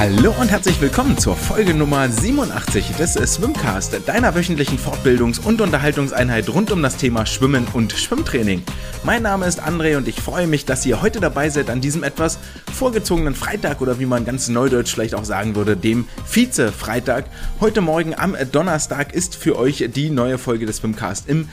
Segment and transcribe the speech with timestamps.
[0.00, 6.48] Hallo und herzlich willkommen zur Folge Nummer 87 des Swimcast, deiner wöchentlichen Fortbildungs- und Unterhaltungseinheit
[6.48, 8.62] rund um das Thema Schwimmen und Schwimmtraining.
[9.04, 12.02] Mein Name ist André und ich freue mich, dass ihr heute dabei seid an diesem
[12.02, 12.38] etwas
[12.72, 17.26] vorgezogenen Freitag oder wie man ganz neudeutsch vielleicht auch sagen würde, dem Vize-Freitag.
[17.60, 21.50] Heute Morgen am Donnerstag ist für euch die neue Folge des Swimcast im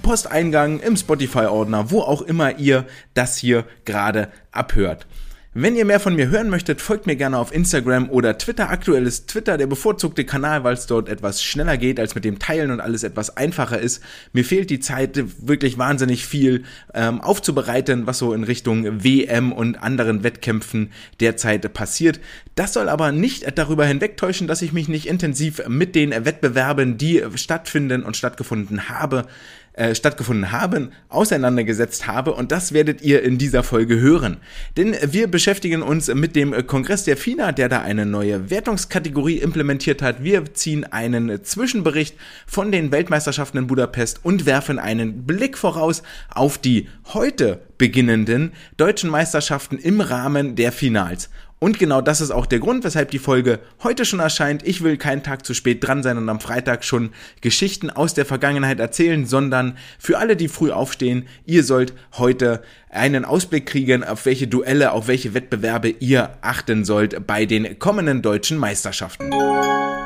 [0.00, 5.08] Posteingang, im Spotify-Ordner, wo auch immer ihr das hier gerade abhört.
[5.56, 8.70] Wenn ihr mehr von mir hören möchtet, folgt mir gerne auf Instagram oder Twitter.
[8.70, 12.40] Aktuell ist Twitter der bevorzugte Kanal, weil es dort etwas schneller geht als mit dem
[12.40, 14.02] Teilen und alles etwas einfacher ist.
[14.32, 19.80] Mir fehlt die Zeit, wirklich wahnsinnig viel ähm, aufzubereiten, was so in Richtung WM und
[19.80, 20.90] anderen Wettkämpfen
[21.20, 22.18] derzeit passiert.
[22.56, 27.22] Das soll aber nicht darüber hinwegtäuschen, dass ich mich nicht intensiv mit den Wettbewerben, die
[27.36, 29.26] stattfinden und stattgefunden habe,
[29.74, 34.36] äh, stattgefunden haben, auseinandergesetzt habe und das werdet ihr in dieser Folge hören.
[34.76, 40.00] Denn wir beschäftigen uns mit dem Kongress der FINA, der da eine neue Wertungskategorie implementiert
[40.00, 40.22] hat.
[40.22, 46.56] Wir ziehen einen Zwischenbericht von den Weltmeisterschaften in Budapest und werfen einen Blick voraus auf
[46.58, 51.30] die heute beginnenden deutschen Meisterschaften im Rahmen der Finals.
[51.64, 54.62] Und genau das ist auch der Grund, weshalb die Folge heute schon erscheint.
[54.66, 57.08] Ich will keinen Tag zu spät dran sein und am Freitag schon
[57.40, 62.62] Geschichten aus der Vergangenheit erzählen, sondern für alle, die früh aufstehen, ihr sollt heute
[62.94, 68.22] einen Ausblick kriegen, auf welche Duelle, auf welche Wettbewerbe ihr achten sollt bei den kommenden
[68.22, 69.32] deutschen Meisterschaften.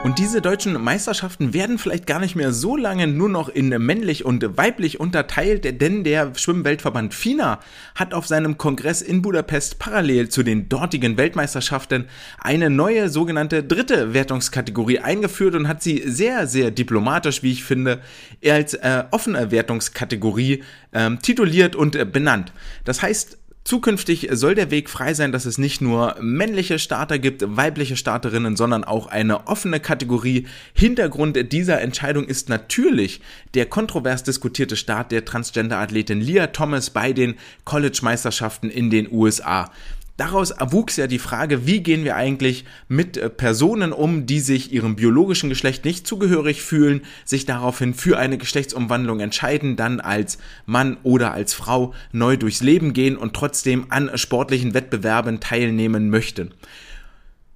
[0.05, 4.25] Und diese deutschen Meisterschaften werden vielleicht gar nicht mehr so lange nur noch in männlich
[4.25, 7.59] und weiblich unterteilt, denn der Schwimmweltverband FINA
[7.97, 12.05] hat auf seinem Kongress in Budapest parallel zu den dortigen Weltmeisterschaften
[12.39, 18.01] eine neue sogenannte dritte Wertungskategorie eingeführt und hat sie sehr, sehr diplomatisch, wie ich finde,
[18.47, 22.53] als äh, offene Wertungskategorie äh, tituliert und äh, benannt.
[22.89, 23.37] Das heißt,
[23.69, 28.57] Zukünftig soll der Weg frei sein, dass es nicht nur männliche Starter gibt, weibliche Starterinnen,
[28.57, 30.47] sondern auch eine offene Kategorie.
[30.73, 33.21] Hintergrund dieser Entscheidung ist natürlich
[33.53, 37.35] der kontrovers diskutierte Start der Transgender-Athletin Leah Thomas bei den
[37.67, 39.71] College-Meisterschaften in den USA.
[40.19, 44.73] Daraus erwuchs ja die Frage, wie gehen wir eigentlich mit äh, Personen um, die sich
[44.73, 50.97] ihrem biologischen Geschlecht nicht zugehörig fühlen, sich daraufhin für eine Geschlechtsumwandlung entscheiden, dann als Mann
[51.05, 56.53] oder als Frau neu durchs Leben gehen und trotzdem an sportlichen Wettbewerben teilnehmen möchten.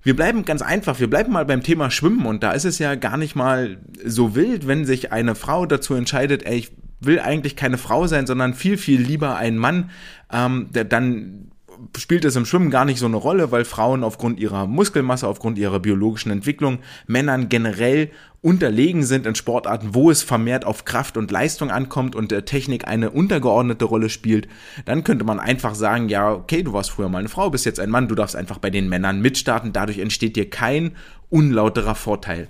[0.05, 2.95] Wir bleiben ganz einfach, wir bleiben mal beim Thema Schwimmen und da ist es ja
[2.95, 6.71] gar nicht mal so wild, wenn sich eine Frau dazu entscheidet, ey, ich
[7.01, 9.91] will eigentlich keine Frau sein, sondern viel, viel lieber ein Mann,
[10.33, 11.52] ähm, der dann
[11.97, 15.59] spielt es im Schwimmen gar nicht so eine Rolle, weil Frauen aufgrund ihrer Muskelmasse, aufgrund
[15.59, 18.11] ihrer biologischen Entwicklung Männern generell
[18.41, 22.89] unterlegen sind in Sportarten, wo es vermehrt auf Kraft und Leistung ankommt und der Technik
[22.89, 24.49] eine untergeordnete Rolle spielt,
[24.85, 27.79] dann könnte man einfach sagen, ja, okay, du warst früher mal eine Frau, bist jetzt
[27.79, 30.97] ein Mann, du darfst einfach bei den Männern mitstarten, dadurch entsteht dir kein
[31.31, 32.49] unlauterer Vorteil.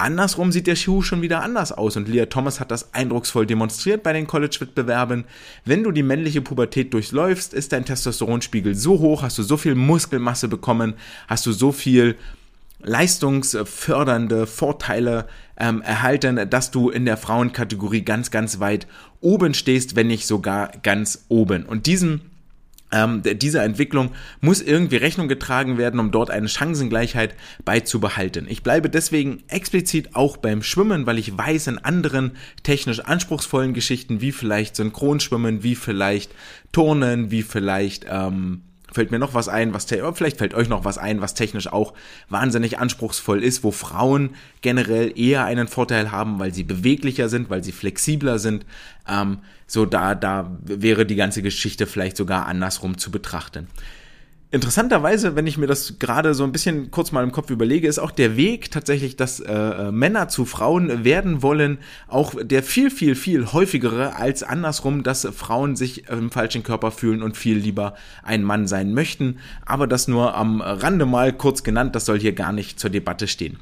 [0.00, 4.04] Andersrum sieht der Schuh schon wieder anders aus und Leah Thomas hat das eindrucksvoll demonstriert
[4.04, 5.24] bei den College-Wettbewerben.
[5.64, 9.74] Wenn du die männliche Pubertät durchläufst, ist dein Testosteronspiegel so hoch, hast du so viel
[9.74, 10.94] Muskelmasse bekommen,
[11.26, 12.14] hast du so viel
[12.80, 15.26] leistungsfördernde Vorteile
[15.58, 18.86] ähm, erhalten, dass du in der Frauenkategorie ganz, ganz weit
[19.20, 21.64] oben stehst, wenn nicht sogar ganz oben.
[21.66, 22.20] Und diesem
[22.92, 27.34] ähm, dieser Entwicklung muss irgendwie Rechnung getragen werden, um dort eine Chancengleichheit
[27.64, 28.46] beizubehalten.
[28.48, 32.32] Ich bleibe deswegen explizit auch beim Schwimmen, weil ich weiß, in anderen
[32.62, 36.30] technisch anspruchsvollen Geschichten, wie vielleicht Synchronschwimmen, wie vielleicht
[36.72, 38.62] Turnen, wie vielleicht ähm,
[38.92, 41.94] fällt mir noch was ein, was vielleicht fällt euch noch was ein, was technisch auch
[42.28, 44.30] wahnsinnig anspruchsvoll ist, wo Frauen
[44.62, 48.64] generell eher einen Vorteil haben, weil sie beweglicher sind, weil sie flexibler sind.
[49.08, 53.68] Ähm, so da, da wäre die ganze Geschichte vielleicht sogar andersrum zu betrachten.
[54.50, 57.98] Interessanterweise, wenn ich mir das gerade so ein bisschen kurz mal im Kopf überlege, ist
[57.98, 61.76] auch der Weg tatsächlich, dass äh, äh, Männer zu Frauen werden wollen,
[62.06, 67.22] auch der viel, viel, viel häufigere als andersrum, dass Frauen sich im falschen Körper fühlen
[67.22, 67.92] und viel lieber
[68.22, 69.38] ein Mann sein möchten.
[69.66, 73.28] Aber das nur am Rande mal kurz genannt, das soll hier gar nicht zur Debatte
[73.28, 73.58] stehen.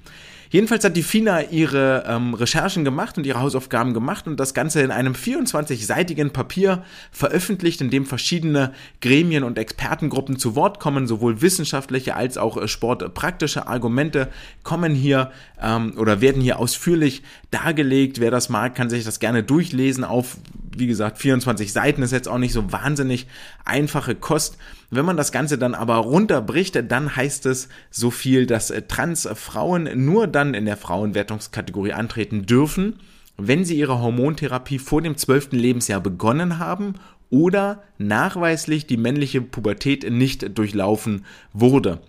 [0.50, 4.81] Jedenfalls hat die FINA ihre ähm, Recherchen gemacht und ihre Hausaufgaben gemacht und das Ganze
[4.82, 11.43] in einem 24-seitigen Papier veröffentlicht, in dem verschiedene Gremien und Expertengruppen zu Wort kommen, sowohl
[11.43, 14.28] wissenschaftliche als auch äh, sportpraktische Argumente
[14.62, 18.20] kommen hier ähm, oder werden hier ausführlich dargelegt.
[18.20, 20.37] Wer das mag, kann sich das gerne durchlesen auf,
[20.78, 23.26] wie gesagt, 24 Seiten ist jetzt auch nicht so wahnsinnig
[23.64, 24.58] einfache Kost.
[24.90, 29.88] Wenn man das Ganze dann aber runterbricht, dann heißt es so viel, dass äh, Transfrauen
[30.05, 33.00] nur dann in der Frauenwertungskategorie antreten dürfen,
[33.37, 36.94] wenn sie ihre Hormontherapie vor dem zwölften Lebensjahr begonnen haben
[37.31, 42.00] oder nachweislich die männliche Pubertät nicht durchlaufen wurde.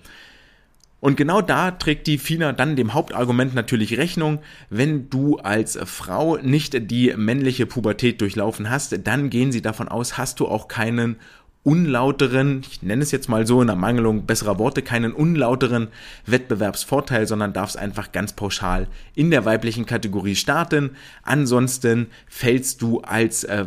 [1.08, 4.40] Und genau da trägt die FINA dann dem Hauptargument natürlich Rechnung.
[4.70, 10.18] Wenn du als Frau nicht die männliche Pubertät durchlaufen hast, dann gehen sie davon aus,
[10.18, 11.16] hast du auch keinen
[11.64, 15.88] unlauteren, ich nenne es jetzt mal so in der Mangelung besserer Worte, keinen unlauteren
[16.26, 20.98] Wettbewerbsvorteil, sondern darfst einfach ganz pauschal in der weiblichen Kategorie starten.
[21.24, 23.64] Ansonsten fällst du als äh,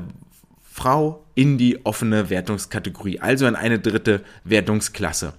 [0.71, 5.33] Frau in die offene Wertungskategorie, also in eine dritte Wertungsklasse.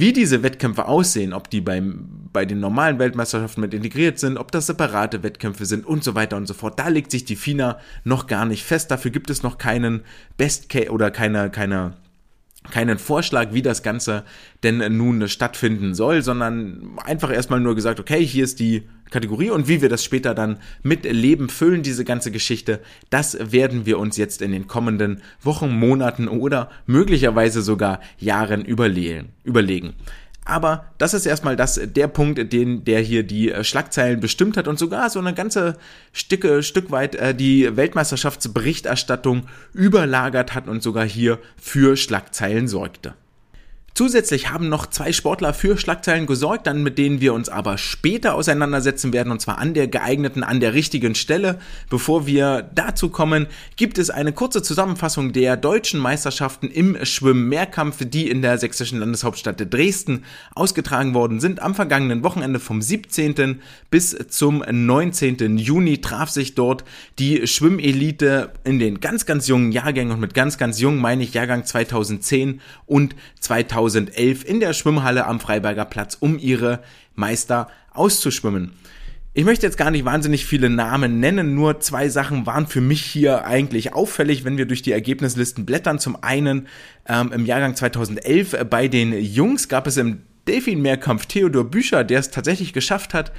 [0.00, 4.52] Wie diese Wettkämpfe aussehen, ob die beim, bei den normalen Weltmeisterschaften mit integriert sind, ob
[4.52, 7.80] das separate Wettkämpfe sind und so weiter und so fort, da legt sich die FINA
[8.04, 8.92] noch gar nicht fest.
[8.92, 10.02] Dafür gibt es noch keinen
[10.36, 11.94] Best Case oder keine, keine
[12.70, 14.24] keinen Vorschlag, wie das Ganze
[14.62, 19.68] denn nun stattfinden soll, sondern einfach erstmal nur gesagt, okay, hier ist die Kategorie und
[19.68, 22.80] wie wir das später dann mit Leben füllen, diese ganze Geschichte,
[23.10, 29.94] das werden wir uns jetzt in den kommenden Wochen, Monaten oder möglicherweise sogar Jahren überlegen.
[30.48, 34.66] Aber das ist erstmal das, der Punkt, den, der hier die äh, Schlagzeilen bestimmt hat
[34.66, 35.76] und sogar so eine ganze
[36.14, 43.14] Stücke, Stück weit äh, die Weltmeisterschaftsberichterstattung überlagert hat und sogar hier für Schlagzeilen sorgte.
[43.98, 48.36] Zusätzlich haben noch zwei Sportler für Schlagzeilen gesorgt, dann mit denen wir uns aber später
[48.36, 51.58] auseinandersetzen werden und zwar an der geeigneten, an der richtigen Stelle.
[51.90, 58.30] Bevor wir dazu kommen, gibt es eine kurze Zusammenfassung der deutschen Meisterschaften im Schwimm-Mehrkampf, die
[58.30, 60.22] in der sächsischen Landeshauptstadt Dresden
[60.54, 61.60] ausgetragen worden sind.
[61.60, 63.60] Am vergangenen Wochenende vom 17.
[63.90, 65.58] bis zum 19.
[65.58, 66.84] Juni traf sich dort
[67.18, 71.34] die Schwimmelite in den ganz, ganz jungen Jahrgängen und mit ganz, ganz jung meine ich
[71.34, 76.80] Jahrgang 2010 und 2000 2011 in der Schwimmhalle am Freiberger Platz, um ihre
[77.14, 78.72] Meister auszuschwimmen.
[79.34, 83.02] Ich möchte jetzt gar nicht wahnsinnig viele Namen nennen, nur zwei Sachen waren für mich
[83.02, 85.98] hier eigentlich auffällig, wenn wir durch die Ergebnislisten blättern.
[85.98, 86.66] Zum einen
[87.06, 92.18] ähm, im Jahrgang 2011 äh, bei den Jungs gab es im Delfin-Mehrkampf Theodor Bücher, der
[92.18, 93.32] es tatsächlich geschafft hat,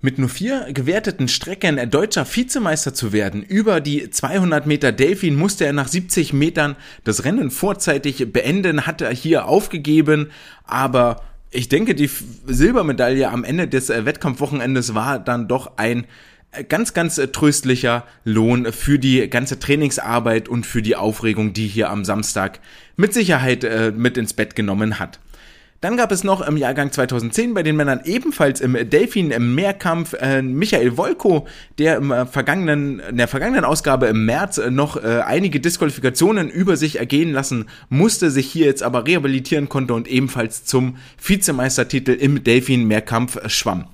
[0.00, 5.64] mit nur vier gewerteten Strecken deutscher Vizemeister zu werden, über die 200 Meter Delfin musste
[5.64, 10.30] er nach 70 Metern das Rennen vorzeitig beenden, hat er hier aufgegeben,
[10.64, 12.10] aber ich denke, die
[12.46, 16.06] Silbermedaille am Ende des äh, Wettkampfwochenendes war dann doch ein
[16.52, 21.66] äh, ganz, ganz äh, tröstlicher Lohn für die ganze Trainingsarbeit und für die Aufregung, die
[21.66, 22.60] hier am Samstag
[22.96, 23.64] mit Sicherheit
[23.96, 25.20] mit ins Bett genommen hat.
[25.80, 30.12] Dann gab es noch im Jahrgang 2010 bei den Männern ebenfalls im Delfin im Mehrkampf
[30.14, 31.46] äh, Michael Wolko,
[31.78, 36.50] der im äh, vergangenen, in der vergangenen Ausgabe im März äh, noch äh, einige Disqualifikationen
[36.50, 42.10] über sich ergehen lassen musste, sich hier jetzt aber rehabilitieren konnte und ebenfalls zum Vizemeistertitel
[42.10, 43.84] im Delfin Mehrkampf äh, schwamm.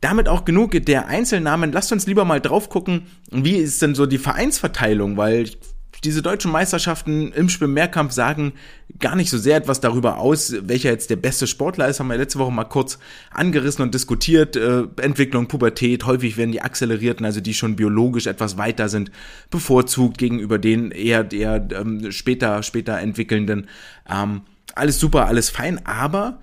[0.00, 1.72] Damit auch genug der Einzelnamen.
[1.72, 5.58] Lasst uns lieber mal drauf gucken, wie ist denn so die Vereinsverteilung, weil ich
[6.04, 8.52] diese deutschen Meisterschaften im Schwimmmehrkampf sagen
[8.98, 12.00] gar nicht so sehr etwas darüber aus, welcher jetzt der beste Sportler ist.
[12.00, 12.98] Haben wir letzte Woche mal kurz
[13.30, 14.56] angerissen und diskutiert.
[14.56, 19.10] Äh, Entwicklung, Pubertät, häufig werden die Accelerierten, also die schon biologisch etwas weiter sind,
[19.50, 23.68] bevorzugt gegenüber den eher, eher ähm, später, später entwickelnden.
[24.08, 24.42] Ähm,
[24.74, 26.38] alles super, alles fein, aber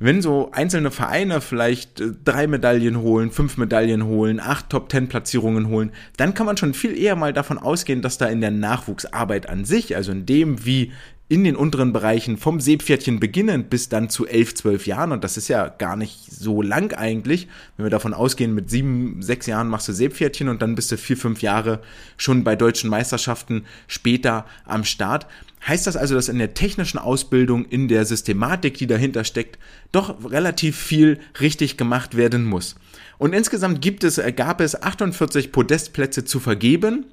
[0.00, 5.92] wenn so einzelne Vereine vielleicht äh, drei Medaillen holen, fünf Medaillen holen, acht Top-Ten-Platzierungen holen,
[6.16, 9.64] dann kann man schon viel eher mal davon ausgehen, dass da in der Nachwuchsarbeit an
[9.64, 10.92] sich, also in dem, wie
[11.30, 15.12] in den unteren Bereichen vom Seepferdchen beginnend bis dann zu elf, zwölf Jahren.
[15.12, 17.46] Und das ist ja gar nicht so lang eigentlich.
[17.76, 20.96] Wenn wir davon ausgehen, mit sieben, sechs Jahren machst du Seepferdchen und dann bist du
[20.96, 21.82] vier, fünf Jahre
[22.16, 25.28] schon bei deutschen Meisterschaften später am Start.
[25.68, 29.56] Heißt das also, dass in der technischen Ausbildung, in der Systematik, die dahinter steckt,
[29.92, 32.74] doch relativ viel richtig gemacht werden muss.
[33.18, 37.04] Und insgesamt gibt es, gab es 48 Podestplätze zu vergeben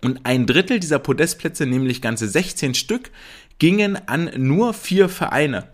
[0.00, 3.10] und ein Drittel dieser Podestplätze, nämlich ganze 16 Stück,
[3.58, 5.64] gingen an nur vier Vereine.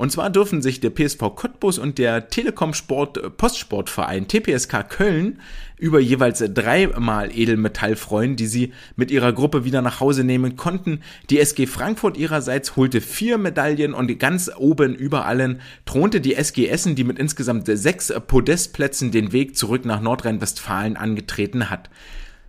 [0.00, 5.40] Und zwar dürfen sich der PSV Cottbus und der Telekom Sport Postsportverein TPSK Köln
[5.76, 11.00] über jeweils dreimal Edelmetall freuen, die sie mit ihrer Gruppe wieder nach Hause nehmen konnten.
[11.28, 16.66] Die SG Frankfurt ihrerseits holte vier Medaillen und ganz oben über allen thronte die SG
[16.66, 21.90] Essen, die mit insgesamt sechs Podestplätzen den Weg zurück nach Nordrhein-Westfalen angetreten hat.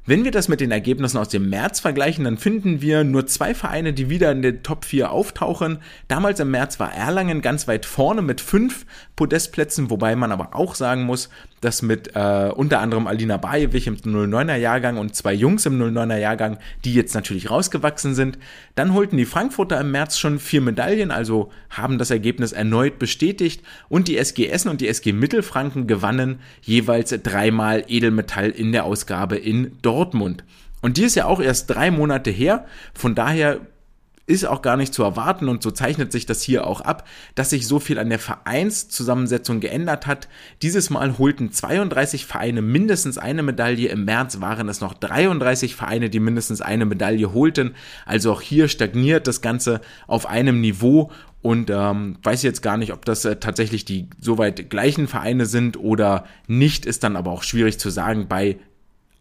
[0.03, 3.53] Wenn wir das mit den Ergebnissen aus dem März vergleichen, dann finden wir nur zwei
[3.53, 5.77] Vereine, die wieder in den Top 4 auftauchen.
[6.08, 10.74] Damals im März war Erlangen ganz weit vorne mit fünf Podestplätzen, wobei man aber auch
[10.74, 11.29] sagen muss,
[11.62, 16.17] dass mit äh, unter anderem Alina Bajewich im 09er Jahrgang und zwei Jungs im 09er
[16.17, 18.39] Jahrgang, die jetzt natürlich rausgewachsen sind.
[18.74, 23.62] Dann holten die Frankfurter im März schon vier Medaillen, also haben das Ergebnis erneut bestätigt
[23.89, 29.38] und die SG Essen und die SG Mittelfranken gewannen jeweils dreimal Edelmetall in der Ausgabe
[29.38, 30.45] in Dortmund.
[30.81, 33.60] Und die ist ja auch erst drei Monate her, von daher
[34.25, 37.05] ist auch gar nicht zu erwarten und so zeichnet sich das hier auch ab,
[37.36, 40.29] dass sich so viel an der Vereinszusammensetzung geändert hat.
[40.62, 43.89] Dieses Mal holten 32 Vereine mindestens eine Medaille.
[43.89, 47.75] Im März waren es noch 33 Vereine, die mindestens eine Medaille holten.
[48.05, 52.93] Also auch hier stagniert das Ganze auf einem Niveau und ähm, weiß jetzt gar nicht,
[52.93, 57.43] ob das äh, tatsächlich die soweit gleichen Vereine sind oder nicht, ist dann aber auch
[57.43, 58.57] schwierig zu sagen bei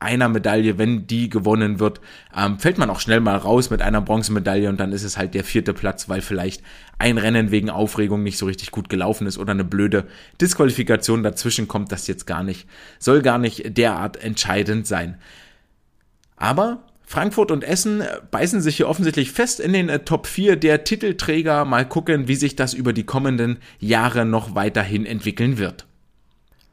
[0.00, 2.00] einer Medaille, wenn die gewonnen wird,
[2.34, 5.34] ähm, fällt man auch schnell mal raus mit einer Bronzemedaille und dann ist es halt
[5.34, 6.62] der vierte Platz, weil vielleicht
[6.98, 10.06] ein Rennen wegen Aufregung nicht so richtig gut gelaufen ist oder eine blöde
[10.40, 12.66] Disqualifikation dazwischen kommt, das jetzt gar nicht,
[12.98, 15.18] soll gar nicht derart entscheidend sein.
[16.36, 20.84] Aber Frankfurt und Essen beißen sich hier offensichtlich fest in den äh, Top 4 der
[20.84, 21.64] Titelträger.
[21.64, 25.86] Mal gucken, wie sich das über die kommenden Jahre noch weiterhin entwickeln wird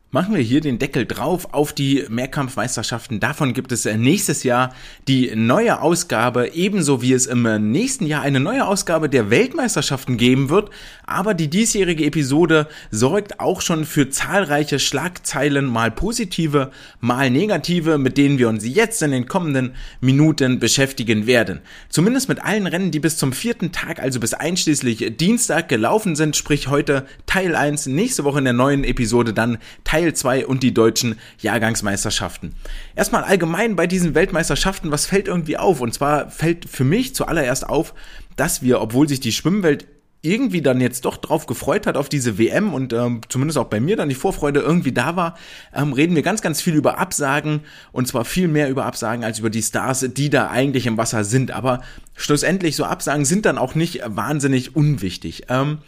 [0.10, 3.20] machen wir hier den Deckel drauf auf die Mehrkampfmeisterschaften.
[3.20, 4.74] Davon gibt es äh, nächstes Jahr
[5.10, 10.16] die neue Ausgabe, ebenso wie es im äh, nächsten Jahr eine neue Ausgabe der Weltmeisterschaften
[10.16, 10.70] geben wird.
[11.06, 16.72] Aber die diesjährige Episode sorgt auch schon für zahlreiche Schlagzeilen, mal positive,
[17.02, 21.60] mal negative, mit denen wir uns jetzt in den kommenden Minuten beschäftigen werden.
[21.90, 26.38] Zumindest mit allen Rennen, die bis zum vierten Tag, also bis einschließlich Dienstag gelaufen sind,
[26.38, 30.62] sprich heute Teil 1, nächste Woche in der neuen Episode dann Teil Teil 2 und
[30.62, 32.54] die deutschen Jahrgangsmeisterschaften.
[32.96, 35.82] Erstmal allgemein bei diesen Weltmeisterschaften, was fällt irgendwie auf?
[35.82, 37.96] Und zwar fällt für mich zuallererst auf,
[38.36, 39.88] dass wir, obwohl sich die Schwimmwelt
[40.22, 43.80] irgendwie dann jetzt doch drauf gefreut hat auf diese WM und ähm, zumindest auch bei
[43.80, 45.36] mir dann die Vorfreude irgendwie da war,
[45.74, 47.62] ähm, reden wir ganz, ganz viel über Absagen
[47.92, 51.24] und zwar viel mehr über Absagen als über die Stars, die da eigentlich im Wasser
[51.24, 51.50] sind.
[51.50, 51.82] Aber
[52.16, 55.46] schlussendlich so Absagen sind dann auch nicht wahnsinnig unwichtig.
[55.50, 55.80] Ähm,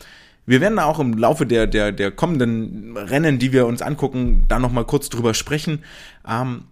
[0.49, 4.45] wir werden da auch im Laufe der, der, der kommenden Rennen, die wir uns angucken,
[4.47, 5.83] da nochmal kurz drüber sprechen.
[6.27, 6.63] Ähm,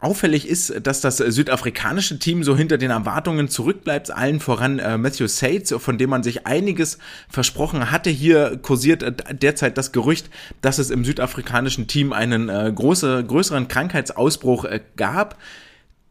[0.00, 5.28] Auffällig ist, dass das südafrikanische Team so hinter den Erwartungen zurückbleibt, allen voran äh, Matthew
[5.28, 6.98] Sates, von dem man sich einiges
[7.28, 8.10] versprochen hatte.
[8.10, 10.28] Hier kursiert äh, derzeit das Gerücht,
[10.60, 15.38] dass es im südafrikanischen Team einen äh, große, größeren Krankheitsausbruch äh, gab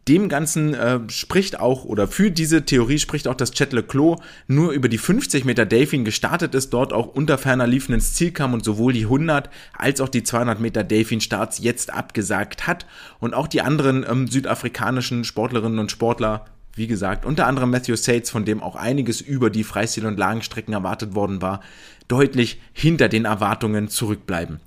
[0.08, 4.72] dem Ganzen äh, spricht auch, oder für diese Theorie spricht auch, dass Chet Leclos nur
[4.72, 8.54] über die 50 Meter Delfin gestartet ist, dort auch unter ferner liefen ins Ziel kam
[8.54, 12.88] und sowohl die 100 als auch die 200 Meter Delfin Starts jetzt abgesagt hat.
[13.20, 18.30] Und auch die anderen ähm, südafrikanischen Sportlerinnen und Sportler wie gesagt, unter anderem Matthew Sates,
[18.30, 21.60] von dem auch einiges über die Freistil- und Lagenstrecken erwartet worden war,
[22.08, 24.62] deutlich hinter den Erwartungen zurückbleiben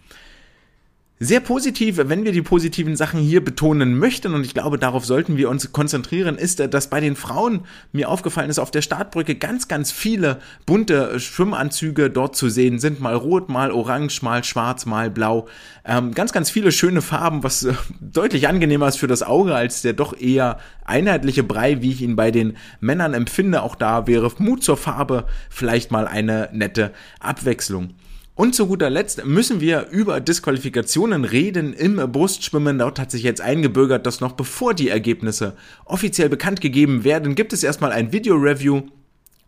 [1.21, 5.37] sehr positiv, wenn wir die positiven Sachen hier betonen möchten, und ich glaube, darauf sollten
[5.37, 7.61] wir uns konzentrieren, ist, dass bei den Frauen
[7.92, 13.00] mir aufgefallen ist, auf der Startbrücke ganz, ganz viele bunte Schwimmanzüge dort zu sehen sind.
[13.00, 15.47] Mal rot, mal orange, mal schwarz, mal blau.
[15.85, 19.83] Ähm, ganz, ganz viele schöne Farben, was äh, deutlich angenehmer ist für das Auge als
[19.83, 23.62] der doch eher einheitliche Brei, wie ich ihn bei den Männern empfinde.
[23.62, 27.94] Auch da wäre Mut zur Farbe vielleicht mal eine nette Abwechslung.
[28.37, 32.81] Und zu guter Letzt müssen wir über Disqualifikationen reden im Brustschwimmen.
[32.81, 37.53] Dort hat sich jetzt eingebürgert, dass noch bevor die Ergebnisse offiziell bekannt gegeben werden, gibt
[37.53, 38.83] es erstmal ein Video-Review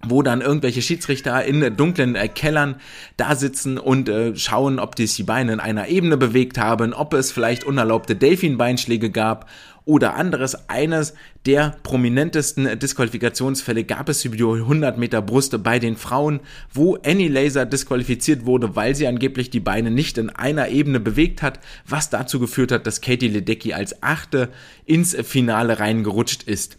[0.05, 2.77] wo dann irgendwelche Schiedsrichter in dunklen äh, Kellern
[3.17, 7.33] da sitzen und äh, schauen, ob die Beine in einer Ebene bewegt haben, ob es
[7.33, 9.49] vielleicht unerlaubte Delfinbeinschläge gab
[9.87, 10.69] oder anderes.
[10.69, 11.15] Eines
[11.47, 16.41] der prominentesten Disqualifikationsfälle gab es über die 100 Meter Brust bei den Frauen,
[16.71, 21.41] wo Annie Laser disqualifiziert wurde, weil sie angeblich die Beine nicht in einer Ebene bewegt
[21.41, 24.51] hat, was dazu geführt hat, dass Katie Ledecky als Achte
[24.85, 26.77] ins Finale reingerutscht ist.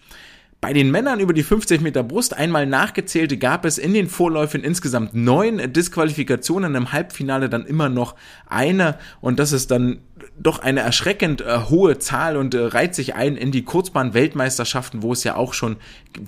[0.59, 4.63] Bei den Männern über die 50 Meter Brust einmal nachgezählt gab es in den Vorläufen
[4.63, 8.15] insgesamt neun Disqualifikationen, im Halbfinale dann immer noch
[8.47, 9.99] eine und das ist dann
[10.39, 15.13] doch eine erschreckend äh, hohe Zahl und äh, reiht sich ein in die Kurzbahn-Weltmeisterschaften, wo
[15.13, 15.77] es ja auch schon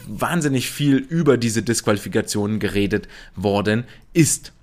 [0.07, 4.53] wahnsinnig viel über diese Disqualifikationen geredet worden ist.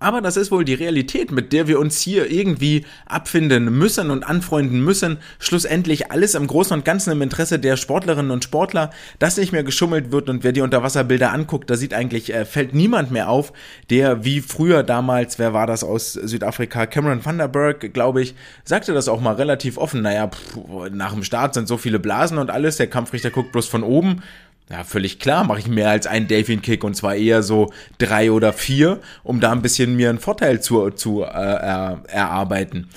[0.00, 4.22] Aber das ist wohl die Realität, mit der wir uns hier irgendwie abfinden müssen und
[4.22, 5.18] anfreunden müssen.
[5.40, 9.64] Schlussendlich alles im Großen und Ganzen im Interesse der Sportlerinnen und Sportler, dass nicht mehr
[9.64, 13.52] geschummelt wird und wer die Unterwasserbilder anguckt, da sieht eigentlich, äh, fällt niemand mehr auf,
[13.90, 19.08] der wie früher damals, wer war das aus Südafrika, Cameron Vanderberg, glaube ich, sagte das
[19.08, 20.02] auch mal relativ offen.
[20.02, 23.66] Naja, pff, nach dem Start sind so viele Blasen und alles, der Kampfrichter guckt bloß
[23.66, 24.22] von oben
[24.70, 28.52] ja, völlig klar, mache ich mehr als einen Delfin-Kick und zwar eher so drei oder
[28.52, 32.88] vier, um da ein bisschen mir einen Vorteil zu, zu äh, er, erarbeiten.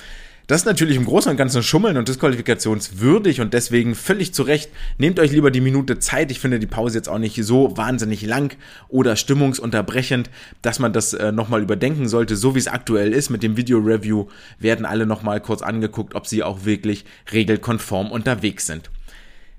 [0.48, 4.70] Das ist natürlich im Großen und Ganzen Schummeln und disqualifikationswürdig und deswegen völlig zu Recht.
[4.98, 6.30] Nehmt euch lieber die Minute Zeit.
[6.30, 8.58] Ich finde die Pause jetzt auch nicht so wahnsinnig lang
[8.90, 10.30] oder stimmungsunterbrechend,
[10.62, 12.36] dass man das äh, nochmal überdenken sollte.
[12.36, 14.28] So wie es aktuell ist mit dem Video-Review
[14.60, 18.90] werden alle nochmal kurz angeguckt, ob sie auch wirklich regelkonform unterwegs sind.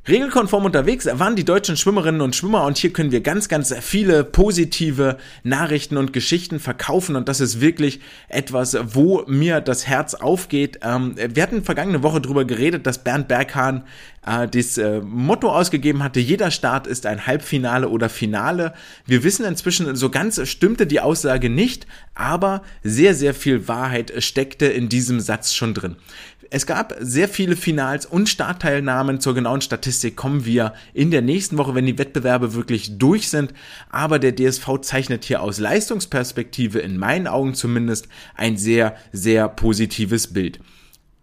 [0.09, 4.25] Regelkonform unterwegs waren die deutschen Schwimmerinnen und Schwimmer und hier können wir ganz, ganz viele
[4.25, 10.81] positive Nachrichten und Geschichten verkaufen und das ist wirklich etwas, wo mir das Herz aufgeht.
[10.83, 13.85] Ähm, wir hatten vergangene Woche darüber geredet, dass Bernd Berghahn
[14.27, 18.75] äh, das äh, Motto ausgegeben hatte, jeder Start ist ein Halbfinale oder Finale.
[19.07, 24.67] Wir wissen inzwischen, so ganz stimmte die Aussage nicht, aber sehr, sehr viel Wahrheit steckte
[24.67, 25.95] in diesem Satz schon drin.
[26.55, 29.21] Es gab sehr viele Finals und Startteilnahmen.
[29.21, 33.55] Zur genauen Statistik kommen wir in der nächsten Woche, wenn die Wettbewerbe wirklich durch sind.
[33.89, 40.35] Aber der DSV zeichnet hier aus Leistungsperspektive, in meinen Augen zumindest, ein sehr, sehr positives
[40.35, 40.61] Bild.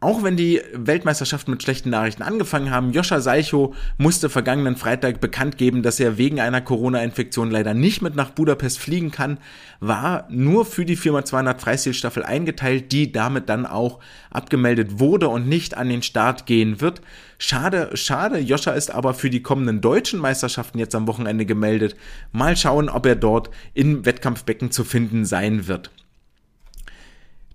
[0.01, 5.58] Auch wenn die Weltmeisterschaften mit schlechten Nachrichten angefangen haben, Joscha Seicho musste vergangenen Freitag bekannt
[5.58, 9.39] geben, dass er wegen einer Corona-Infektion leider nicht mit nach Budapest fliegen kann,
[9.82, 14.00] war nur für die Firma 200 Freistilstaffel eingeteilt, die damit dann auch
[14.32, 17.01] abgemeldet wurde und nicht an den Start gehen wird.
[17.38, 18.39] Schade, schade.
[18.39, 21.98] Joscha ist aber für die kommenden deutschen Meisterschaften jetzt am Wochenende gemeldet.
[22.32, 25.91] Mal schauen, ob er dort im Wettkampfbecken zu finden sein wird.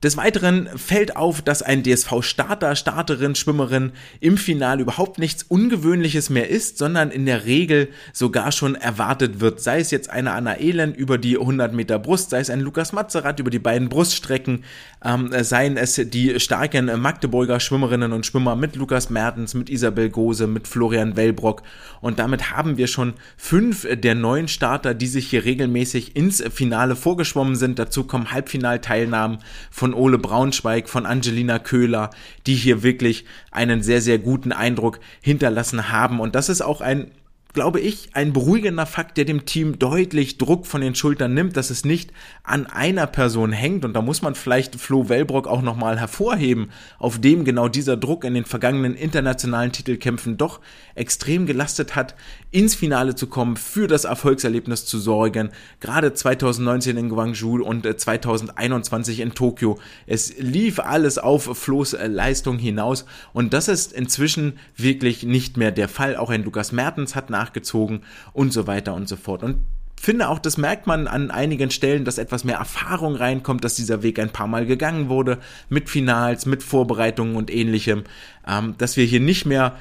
[0.04, 6.50] Des Weiteren fällt auf, dass ein DSV-Starter, Starterin, Schwimmerin im Finale überhaupt nichts Ungewöhnliches mehr
[6.50, 9.62] ist, sondern in der Regel sogar schon erwartet wird.
[9.62, 12.92] Sei es jetzt eine Anna Elend über die 100 Meter Brust, sei es ein Lukas
[12.92, 14.64] Mazerat über die beiden Bruststrecken,
[15.02, 20.46] ähm, seien es die starken Magdeburger Schwimmerinnen und Schwimmer mit Lukas Mertens, mit Isabel Gose,
[20.46, 21.62] mit Florian Wellbrock.
[22.02, 26.94] Und damit haben wir schon fünf der neuen Starter, die sich hier regelmäßig ins Finale
[26.94, 27.78] vorgeschwommen sind.
[27.78, 29.38] Dazu kommen Halbfinalteilnahmen
[29.70, 32.10] von Ole Braunschweig, von Angelina Köhler,
[32.46, 36.20] die hier wirklich einen sehr, sehr guten Eindruck hinterlassen haben.
[36.20, 37.10] Und das ist auch ein
[37.54, 41.70] glaube ich, ein beruhigender Fakt, der dem Team deutlich Druck von den Schultern nimmt, dass
[41.70, 43.84] es nicht an einer Person hängt.
[43.84, 48.24] Und da muss man vielleicht Flo Wellbrock auch nochmal hervorheben, auf dem genau dieser Druck
[48.24, 50.60] in den vergangenen internationalen Titelkämpfen doch
[50.96, 52.16] extrem gelastet hat,
[52.50, 55.50] ins Finale zu kommen, für das Erfolgserlebnis zu sorgen.
[55.78, 59.78] Gerade 2019 in Guangzhou und 2021 in Tokio.
[60.06, 63.04] Es lief alles auf Flo's Leistung hinaus.
[63.32, 66.16] Und das ist inzwischen wirklich nicht mehr der Fall.
[66.16, 68.00] Auch ein Lukas Mertens hat nach nachgezogen
[68.32, 69.42] und so weiter und so fort.
[69.42, 69.56] Und
[70.00, 74.02] finde auch, das merkt man an einigen Stellen, dass etwas mehr Erfahrung reinkommt, dass dieser
[74.02, 78.04] Weg ein paar Mal gegangen wurde, mit Finals, mit Vorbereitungen und ähnlichem,
[78.46, 79.76] ähm, dass wir hier nicht mehr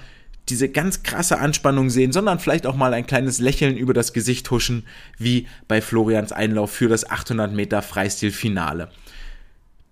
[0.49, 4.51] diese ganz krasse Anspannung sehen, sondern vielleicht auch mal ein kleines Lächeln über das Gesicht
[4.51, 4.85] huschen,
[5.17, 8.89] wie bei Florians Einlauf für das 800 Meter Freistil-Finale.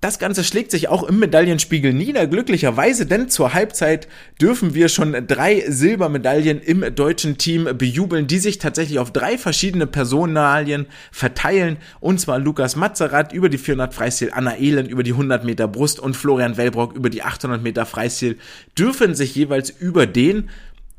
[0.02, 4.08] Das Ganze schlägt sich auch im Medaillenspiegel nieder, glücklicherweise, denn zur Halbzeit
[4.42, 9.86] dürfen wir schon drei Silbermedaillen im deutschen Team bejubeln, die sich tatsächlich auf drei verschiedene
[9.86, 11.78] Personalien verteilen.
[12.00, 16.00] Und zwar Lukas Mazerat über die 400 Freistil, Anna Ehlen über die 100 Meter Brust
[16.00, 18.40] und Florian Wellbrock über die 800 Meter Freistil
[18.76, 20.50] dürfen sich jeweils über den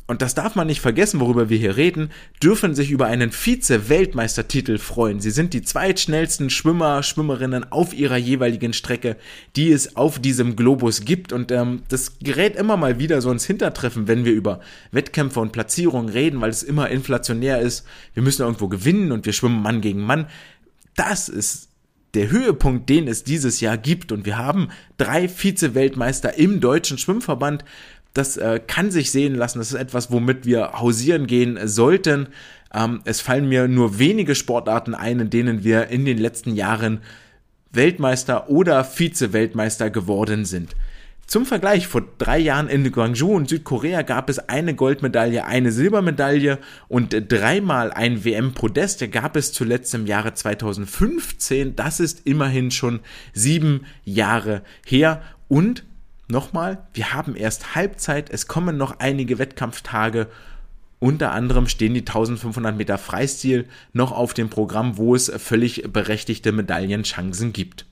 [0.09, 2.11] und das darf man nicht vergessen, worüber wir hier reden,
[2.43, 5.21] dürfen sich über einen Vize-Weltmeistertitel freuen.
[5.21, 9.17] Sie sind die zweitschnellsten Schwimmer, Schwimmerinnen auf ihrer jeweiligen Strecke,
[9.55, 11.33] die es auf diesem Globus gibt.
[11.33, 14.61] Und ähm, das gerät immer mal wieder so ins Hintertreffen, wenn wir über
[14.91, 17.87] Wettkämpfe und Platzierungen reden, weil es immer inflationär ist.
[18.13, 20.27] Wir müssen irgendwo gewinnen und wir schwimmen Mann gegen Mann.
[20.97, 21.69] Das ist
[22.15, 24.13] der Höhepunkt, den es dieses Jahr gibt.
[24.13, 27.65] Und wir haben drei Vize-Weltmeister im deutschen Schwimmverband
[28.15, 29.59] das äh, kann sich sehen lassen.
[29.59, 32.29] Das ist etwas, womit wir hausieren gehen sollten.
[32.75, 37.01] Ähm, es fallen mir nur wenige Sportarten ein, in denen wir in den letzten Jahren
[37.73, 40.77] Weltmeister oder Vize-Weltmeister geworden sind.
[41.27, 46.59] Zum Vergleich, vor drei Jahren in Guangzhou und Südkorea gab es eine Goldmedaille, eine Silbermedaille
[46.89, 49.11] und dreimal ein WM-Podest.
[49.11, 51.75] gab es zuletzt im Jahre 2015.
[51.75, 53.01] Das ist immerhin schon
[53.33, 55.23] sieben Jahre her.
[55.49, 55.85] Und
[56.33, 60.29] Nochmal, wir haben erst Halbzeit, es kommen noch einige Wettkampftage.
[60.99, 66.53] Unter anderem stehen die 1500 Meter Freistil noch auf dem Programm, wo es völlig berechtigte
[66.53, 67.85] Medaillenchancen gibt.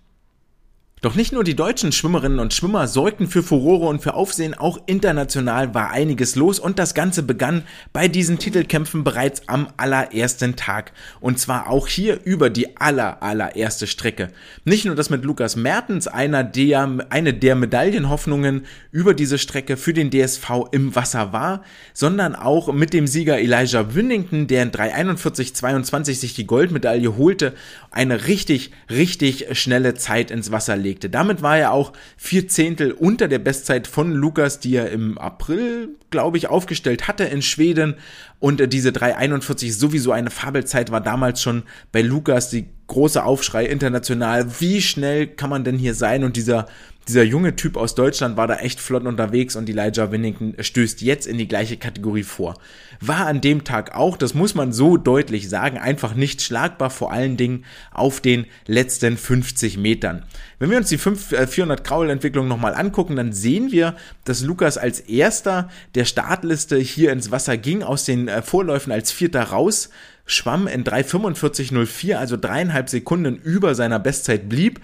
[1.03, 4.79] Doch nicht nur die deutschen Schwimmerinnen und Schwimmer sorgten für Furore und für Aufsehen, auch
[4.85, 7.63] international war einiges los und das Ganze begann
[7.95, 10.93] bei diesen Titelkämpfen bereits am allerersten Tag.
[11.19, 14.29] Und zwar auch hier über die aller, allererste Strecke.
[14.67, 19.95] Nicht nur, dass mit Lukas Mertens einer der, eine der Medaillenhoffnungen über diese Strecke für
[19.95, 26.15] den DSV im Wasser war, sondern auch mit dem Sieger Elijah Winnington, der in 341,22
[26.17, 27.55] sich die Goldmedaille holte,
[27.91, 31.09] eine richtig, richtig schnelle Zeit ins Wasser legte legte.
[31.09, 35.91] Damit war er auch vier Zehntel unter der Bestzeit von Lukas, die er im April,
[36.11, 37.95] glaube ich, aufgestellt hatte in Schweden.
[38.41, 43.67] Und äh, diese 3,41 sowieso eine Fabelzeit war damals schon bei Lukas die große Aufschrei
[43.67, 44.61] international.
[44.61, 46.25] Wie schnell kann man denn hier sein?
[46.25, 46.67] Und dieser
[47.11, 51.27] dieser junge Typ aus Deutschland war da echt flott unterwegs und Elijah Winnington stößt jetzt
[51.27, 52.55] in die gleiche Kategorie vor.
[53.01, 57.13] War an dem Tag auch, das muss man so deutlich sagen, einfach nicht schlagbar, vor
[57.13, 60.25] allen Dingen auf den letzten 50 Metern.
[60.61, 65.01] Wenn wir uns die 5, 400 Kraul-Entwicklung nochmal angucken, dann sehen wir, dass Lukas als
[65.01, 69.91] erster der Startliste hier ins Wasser ging, aus den äh, Vorläufen als vierter raus,
[70.27, 74.81] schwamm in 3,45,04, also dreieinhalb Sekunden über seiner Bestzeit blieb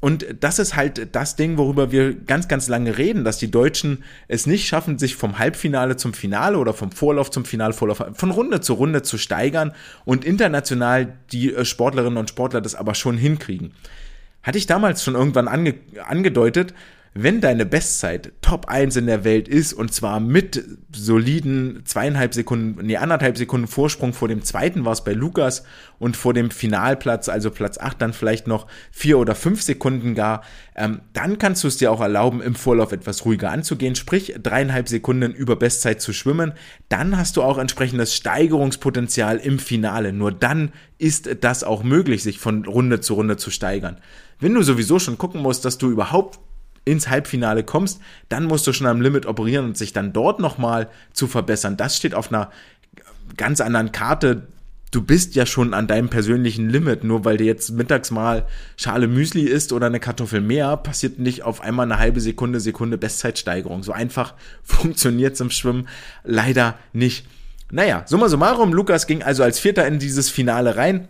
[0.00, 4.02] und das ist halt das Ding, worüber wir ganz, ganz lange reden, dass die Deutschen
[4.28, 8.30] es nicht schaffen, sich vom Halbfinale zum Finale oder vom Vorlauf zum Finale, Vorlauf, von
[8.30, 9.74] Runde zu Runde zu steigern
[10.06, 13.72] und international die äh, Sportlerinnen und Sportler das aber schon hinkriegen.
[14.42, 15.74] Hatte ich damals schon irgendwann ange
[16.08, 16.72] angedeutet,
[17.12, 22.86] wenn deine Bestzeit Top 1 in der Welt ist und zwar mit soliden zweieinhalb Sekunden,
[22.86, 25.64] nee, anderthalb Sekunden Vorsprung vor dem zweiten war es bei Lukas
[25.98, 30.42] und vor dem Finalplatz, also Platz 8, dann vielleicht noch vier oder fünf Sekunden gar,
[30.76, 34.88] ähm, dann kannst du es dir auch erlauben, im Vorlauf etwas ruhiger anzugehen, sprich dreieinhalb
[34.88, 36.52] Sekunden über Bestzeit zu schwimmen.
[36.88, 40.12] Dann hast du auch entsprechendes Steigerungspotenzial im Finale.
[40.12, 43.96] Nur dann ist das auch möglich, sich von Runde zu Runde zu steigern.
[44.38, 46.38] Wenn du sowieso schon gucken musst, dass du überhaupt
[46.90, 50.88] ins Halbfinale kommst, dann musst du schon am Limit operieren und sich dann dort nochmal
[51.12, 51.76] zu verbessern.
[51.76, 52.50] Das steht auf einer
[53.36, 54.48] ganz anderen Karte.
[54.90, 57.04] Du bist ja schon an deinem persönlichen Limit.
[57.04, 61.44] Nur weil du jetzt mittags mal Schale Müsli isst oder eine Kartoffel mehr, passiert nicht
[61.44, 63.84] auf einmal eine halbe Sekunde, Sekunde Bestzeitsteigerung.
[63.84, 65.88] So einfach funktioniert es im Schwimmen
[66.24, 67.26] leider nicht.
[67.70, 71.06] Naja, summa summarum, Lukas ging also als Vierter in dieses Finale rein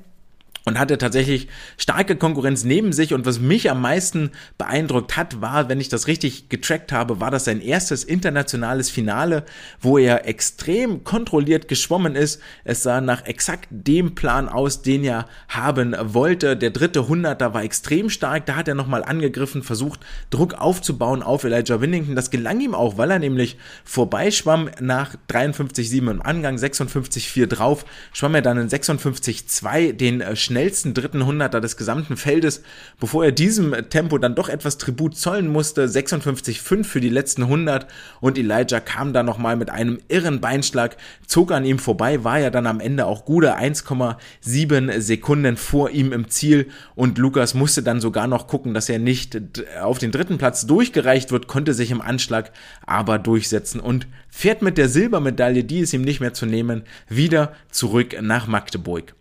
[0.65, 5.69] und hatte tatsächlich starke Konkurrenz neben sich und was mich am meisten beeindruckt hat, war,
[5.69, 9.45] wenn ich das richtig getrackt habe, war das sein erstes internationales Finale,
[9.81, 12.41] wo er extrem kontrolliert geschwommen ist.
[12.65, 16.57] Es sah nach exakt dem Plan aus, den er haben wollte.
[16.57, 21.45] Der dritte Hunderter war extrem stark, da hat er nochmal angegriffen, versucht Druck aufzubauen auf
[21.45, 22.15] Elijah Winnington.
[22.17, 28.35] Das gelang ihm auch, weil er nämlich vorbeischwamm nach 53,7 im Angang, 56,4 drauf, schwamm
[28.35, 32.63] er dann in 56,2 den äh, schnellsten dritten Hunderter des gesamten Feldes,
[32.99, 35.87] bevor er diesem Tempo dann doch etwas Tribut zollen musste.
[35.87, 37.87] 56,5 für die letzten 100
[38.21, 42.51] und Elijah kam dann nochmal mit einem irren Beinschlag, zog an ihm vorbei, war ja
[42.51, 48.01] dann am Ende auch gute 1,7 Sekunden vor ihm im Ziel und Lukas musste dann
[48.01, 49.41] sogar noch gucken, dass er nicht
[49.81, 52.51] auf den dritten Platz durchgereicht wird, konnte sich im Anschlag
[52.85, 57.53] aber durchsetzen und fährt mit der Silbermedaille, die ist ihm nicht mehr zu nehmen, wieder
[57.71, 59.15] zurück nach Magdeburg.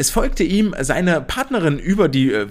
[0.00, 2.46] Es folgte ihm seine Partnerin über die äh,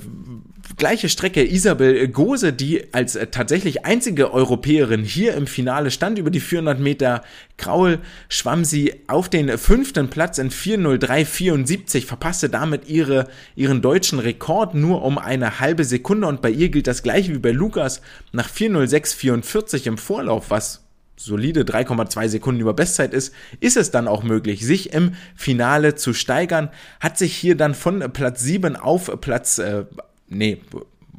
[0.76, 6.20] gleiche Strecke, Isabel Gose, die als äh, tatsächlich einzige Europäerin hier im Finale stand.
[6.20, 7.24] Über die 400 Meter
[7.56, 14.76] Kraul schwamm sie auf den fünften Platz in 4.03.74, verpasste damit ihre, ihren deutschen Rekord
[14.76, 18.02] nur um eine halbe Sekunde und bei ihr gilt das gleiche wie bei Lukas
[18.34, 20.87] nach 4.06.44 im Vorlauf, was
[21.18, 26.14] solide 3,2 Sekunden über Bestzeit ist, ist es dann auch möglich, sich im Finale zu
[26.14, 26.70] steigern.
[27.00, 29.86] Hat sich hier dann von Platz 7 auf Platz, äh,
[30.30, 30.62] nee,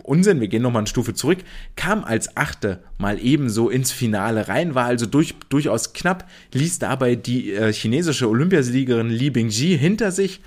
[0.04, 1.40] Unsinn, wir gehen nochmal eine Stufe zurück,
[1.76, 7.14] kam als Achte mal ebenso ins Finale rein, war also durch, durchaus knapp, ließ dabei
[7.14, 10.40] die äh, chinesische Olympiasiegerin Li Bingji hinter sich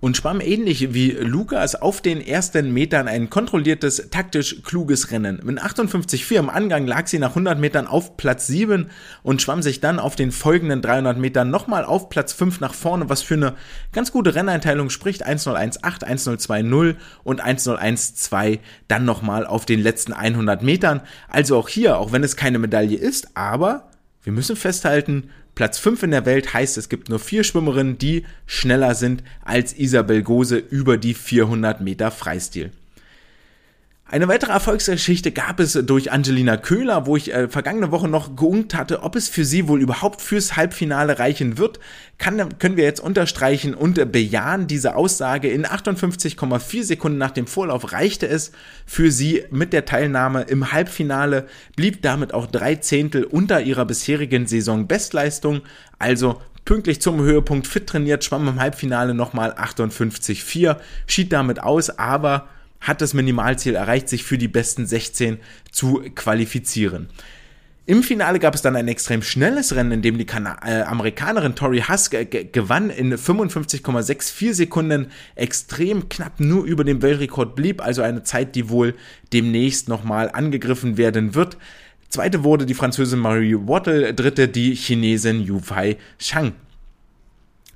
[0.00, 5.40] und schwamm ähnlich wie Lukas auf den ersten Metern ein kontrolliertes, taktisch kluges Rennen.
[5.44, 8.90] Mit 58,4 im Angang lag sie nach 100 Metern auf Platz 7
[9.22, 13.08] und schwamm sich dann auf den folgenden 300 Metern nochmal auf Platz 5 nach vorne,
[13.08, 13.54] was für eine
[13.92, 15.26] ganz gute Renneinteilung spricht.
[15.26, 18.58] 1.018, 1.020 und 1.012
[18.88, 21.02] dann nochmal auf den letzten 100 Metern.
[21.28, 23.90] Also auch hier, auch wenn es keine Medaille ist, aber
[24.22, 25.30] wir müssen festhalten,
[25.60, 29.78] Platz 5 in der Welt heißt, es gibt nur vier Schwimmerinnen, die schneller sind als
[29.78, 32.70] Isabel Gose über die 400 Meter Freistil.
[34.12, 38.74] Eine weitere Erfolgsgeschichte gab es durch Angelina Köhler, wo ich äh, vergangene Woche noch geungt
[38.74, 41.78] hatte, ob es für sie wohl überhaupt fürs Halbfinale reichen wird.
[42.18, 45.48] Kann, können wir jetzt unterstreichen und bejahen diese Aussage.
[45.48, 48.50] In 58,4 Sekunden nach dem Vorlauf reichte es
[48.84, 51.46] für sie mit der Teilnahme im Halbfinale,
[51.76, 55.60] blieb damit auch drei Zehntel unter ihrer bisherigen Saisonbestleistung.
[56.00, 62.48] Also pünktlich zum Höhepunkt fit trainiert, schwamm im Halbfinale nochmal 58,4, schied damit aus, aber
[62.80, 65.38] hat das Minimalziel erreicht, sich für die besten 16
[65.70, 67.08] zu qualifizieren.
[67.86, 71.56] Im Finale gab es dann ein extrem schnelles Rennen, in dem die kan äh, Amerikanerin
[71.56, 72.14] Tori Husk
[72.52, 78.68] gewann in 55,64 Sekunden, extrem knapp nur über dem Weltrekord blieb, also eine Zeit, die
[78.68, 78.94] wohl
[79.32, 81.56] demnächst nochmal angegriffen werden wird.
[82.10, 86.52] Zweite wurde die Französin Marie Wattle, dritte die Chinesin Yu Fei Shang.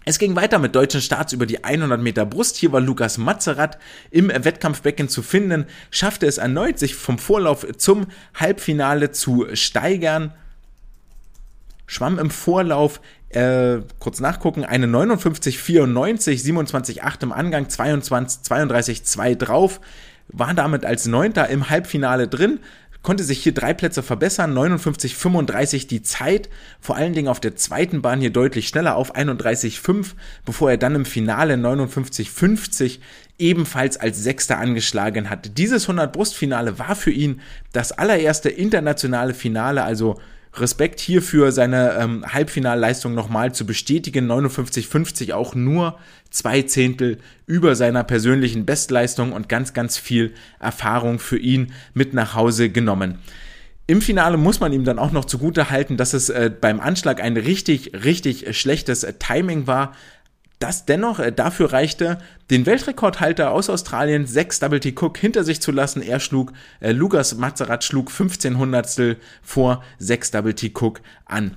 [0.04, 2.56] Es ging weiter mit deutschen Starts über die 100 Meter Brust.
[2.56, 3.78] Hier war Lukas Mazerat
[4.10, 10.32] im Wettkampfbecken zu finden, schaffte es erneut, sich vom Vorlauf zum Halbfinale zu steigern.
[11.86, 19.80] Schwamm im Vorlauf, äh, kurz nachgucken, eine 59,94, 27,8 im Angang, 22, 32,2 drauf,
[20.28, 22.60] war damit als Neunter im Halbfinale drin,
[23.04, 26.48] konnte sich hier drei Plätze verbessern, 59,35 die Zeit,
[26.80, 30.14] vor allen Dingen auf der zweiten Bahn hier deutlich schneller auf 31,5,
[30.44, 32.98] bevor er dann im Finale 59,50
[33.38, 35.58] ebenfalls als Sechster angeschlagen hat.
[35.58, 37.40] Dieses 100 Brustfinale war für ihn
[37.72, 40.18] das allererste internationale Finale, also
[40.56, 44.30] Respekt hierfür, seine ähm, Halbfinalleistung nochmal zu bestätigen.
[44.30, 45.98] 59,50 auch nur
[46.30, 52.34] zwei Zehntel über seiner persönlichen Bestleistung und ganz, ganz viel Erfahrung für ihn mit nach
[52.34, 53.18] Hause genommen.
[53.86, 57.20] Im Finale muss man ihm dann auch noch zugute halten, dass es äh, beim Anschlag
[57.20, 59.92] ein richtig, richtig schlechtes äh, Timing war
[60.58, 62.18] das dennoch äh, dafür reichte,
[62.50, 66.02] den Weltrekordhalter aus Australien, 6 Double T Cook, hinter sich zu lassen.
[66.02, 71.56] Er schlug, äh, Lukas Mazerat schlug 15 Hundertstel vor 6 Double T Cook an.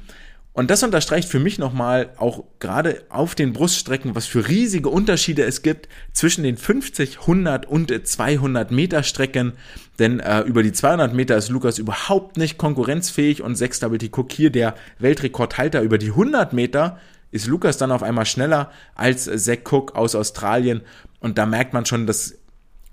[0.58, 5.44] Und das unterstreicht für mich nochmal auch gerade auf den Bruststrecken, was für riesige Unterschiede
[5.44, 9.54] es gibt zwischen den 50, 100 und 200 Meter Strecken.
[10.00, 14.10] Denn äh, über die 200 Meter ist Lukas überhaupt nicht konkurrenzfähig und 6 Double T
[14.12, 16.98] Cook hier der Weltrekordhalter über die 100 Meter
[17.32, 20.82] ist Lukas dann auf einmal schneller als Zach Cook aus Australien.
[21.20, 22.36] Und da merkt man schon, das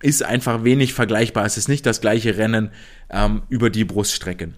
[0.01, 1.45] ist einfach wenig vergleichbar.
[1.47, 2.71] Es ist nicht das gleiche Rennen
[3.11, 4.55] ähm, über die Bruststrecken.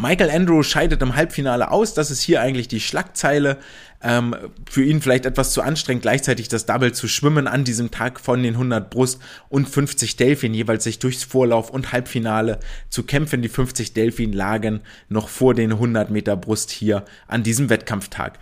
[0.00, 1.94] Michael Andrew scheidet im Halbfinale aus.
[1.94, 3.58] Das ist hier eigentlich die Schlagzeile.
[4.02, 4.34] Ähm,
[4.68, 8.42] für ihn vielleicht etwas zu anstrengend, gleichzeitig das Double zu schwimmen an diesem Tag von
[8.42, 13.42] den 100 Brust und 50 Delfin, jeweils sich durchs Vorlauf und Halbfinale zu kämpfen.
[13.42, 18.38] Die 50 Delfin lagen noch vor den 100 Meter Brust hier an diesem Wettkampftag.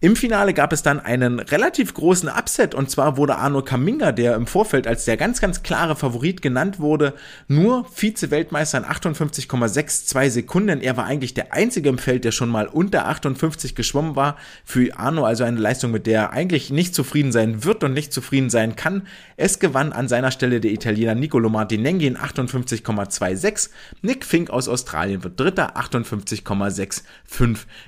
[0.00, 4.34] Im Finale gab es dann einen relativ großen Upset und zwar wurde Arno Kaminga, der
[4.34, 7.14] im Vorfeld als der ganz, ganz klare Favorit genannt wurde,
[7.48, 10.82] nur Vize-Weltmeister in 58,62 Sekunden.
[10.82, 14.36] Er war eigentlich der einzige im Feld, der schon mal unter 58 geschwommen war.
[14.66, 18.12] Für Arno also eine Leistung, mit der er eigentlich nicht zufrieden sein wird und nicht
[18.12, 19.06] zufrieden sein kann.
[19.38, 23.70] Es gewann an seiner Stelle der Italiener Nicolo Martinenghi in 58,26.
[24.02, 27.00] Nick Fink aus Australien wird Dritter, 58,65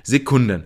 [0.01, 0.63] Sekunden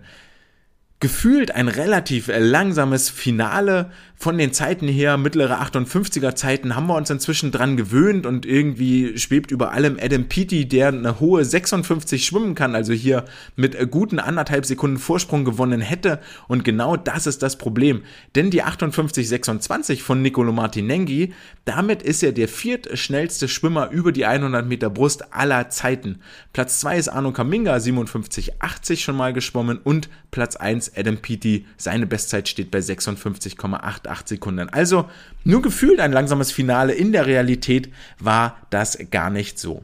[1.04, 3.92] gefühlt ein relativ langsames Finale
[4.24, 9.18] von den Zeiten her, mittlere 58er Zeiten, haben wir uns inzwischen dran gewöhnt und irgendwie
[9.18, 13.26] schwebt über allem Adam Peaty, der eine hohe 56 schwimmen kann, also hier
[13.58, 16.22] mit guten anderthalb Sekunden Vorsprung gewonnen hätte.
[16.48, 18.04] Und genau das ist das Problem.
[18.34, 21.34] Denn die 58-26 von Nicolo Martinenghi,
[21.66, 26.20] damit ist er der viertschnellste Schwimmer über die 100 Meter Brust aller Zeiten.
[26.54, 32.08] Platz 2 ist Arno Kaminga, 57-80 schon mal geschwommen und Platz 1 Adam Peaty, seine
[32.08, 34.70] Bestzeit steht bei 56,88 8 Sekunden.
[34.70, 35.10] Also
[35.44, 36.94] nur gefühlt ein langsames Finale.
[36.94, 39.84] In der Realität war das gar nicht so.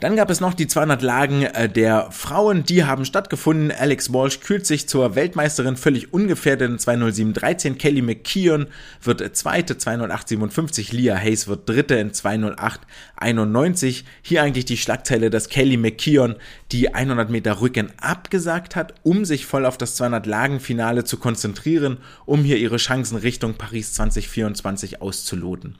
[0.00, 3.72] Dann gab es noch die 200 Lagen äh, der Frauen, die haben stattgefunden.
[3.72, 7.76] Alex Walsh kühlt sich zur Weltmeisterin völlig ungefährdet in 207.13.
[7.76, 8.66] Kelly McKeon
[9.02, 10.94] wird Zweite, 208.57.
[10.94, 14.04] Leah Hayes wird Dritte in 208.91.
[14.20, 16.36] Hier eigentlich die Schlagzeile, dass Kelly McKeon
[16.72, 21.16] die 100 Meter Rücken abgesagt hat, um sich voll auf das 200 Lagen Finale zu
[21.16, 25.76] konzentrieren, um hier ihre Chancen Richtung Paris 2024 auszuloten.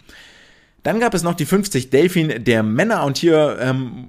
[0.87, 4.07] Dann gab es noch die 50 Delfin der Männer und hier ähm,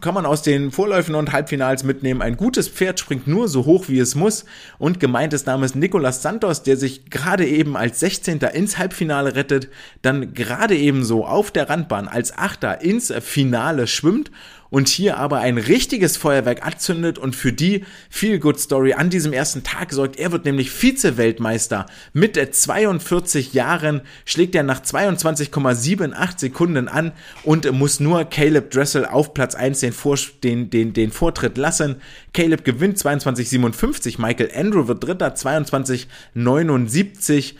[0.00, 2.22] kann man aus den Vorläufen und Halbfinals mitnehmen.
[2.22, 4.46] Ein gutes Pferd springt nur so hoch, wie es muss.
[4.78, 8.38] Und gemeint ist namens Nicolas Santos, der sich gerade eben als 16.
[8.38, 9.68] ins Halbfinale rettet,
[10.00, 14.30] dann gerade eben so auf der Randbahn als Achter ins Finale schwimmt
[14.70, 19.32] und hier aber ein richtiges Feuerwerk anzündet und für die Feel Good Story an diesem
[19.32, 20.16] ersten Tag sorgt.
[20.16, 21.86] Er wird nämlich Vize-Weltmeister.
[22.12, 29.34] Mit 42 Jahren schlägt er nach 22,78 Sekunden an und muss nur Caleb Dressel auf
[29.34, 31.96] Platz 1 den, Vor den, den, den Vortritt lassen.
[32.32, 37.54] Caleb gewinnt 22,57, Michael Andrew wird Dritter 22,79.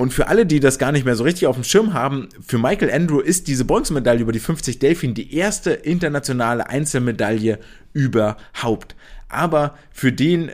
[0.00, 2.56] Und für alle, die das gar nicht mehr so richtig auf dem Schirm haben, für
[2.56, 7.58] Michael Andrew ist diese Bronzemedaille über die 50 Delfin die erste internationale Einzelmedaille
[7.92, 8.96] überhaupt.
[9.28, 10.52] Aber für den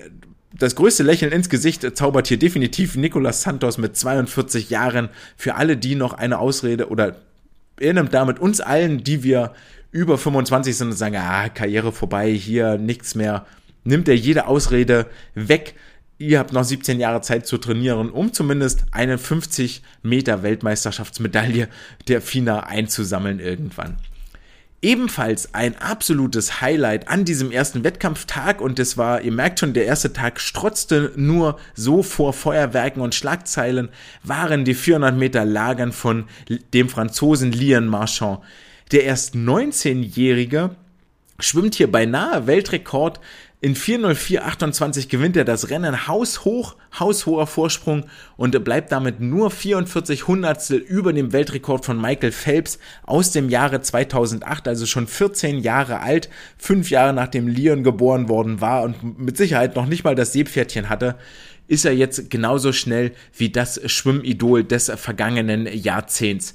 [0.53, 5.11] das größte Lächeln ins Gesicht zaubert hier definitiv Nicolas Santos mit 42 Jahren.
[5.37, 7.15] Für alle, die noch eine Ausrede oder
[7.79, 9.53] er nimmt damit uns allen, die wir
[9.93, 13.47] über 25 sind und sagen, ah, Karriere vorbei, hier nichts mehr,
[13.85, 15.07] nimmt er jede Ausrede
[15.37, 15.77] weg
[16.19, 21.69] ihr habt noch 17 Jahre Zeit zu trainieren, um zumindest eine 50 Meter Weltmeisterschaftsmedaille
[22.09, 23.97] der FINA einzusammeln irgendwann.
[24.83, 29.87] Ebenfalls ein absolutes Highlight an diesem ersten Wettkampftag und es war, ihr merkt schon, der
[29.87, 33.89] erste Tag strotzte nur so vor Feuerwerken und Schlagzeilen,
[34.23, 36.27] waren die 400 Meter Lagern von
[36.75, 38.41] dem Franzosen Lian Marchand.
[38.93, 40.77] Der erst 19-Jährige
[41.41, 43.21] schwimmt hier beinahe Weltrekord
[43.63, 48.05] in 4.04.28 gewinnt er das Rennen haushoch, haushoher Vorsprung
[48.37, 53.81] und bleibt damit nur 44 Hundertstel über dem Weltrekord von Michael Phelps aus dem Jahre
[53.81, 59.39] 2008, also schon 14 Jahre alt, fünf Jahre nachdem Leon geboren worden war und mit
[59.39, 61.17] Sicherheit noch nicht mal das Seepferdchen hatte,
[61.67, 66.55] ist er jetzt genauso schnell wie das Schwimmidol des vergangenen Jahrzehnts.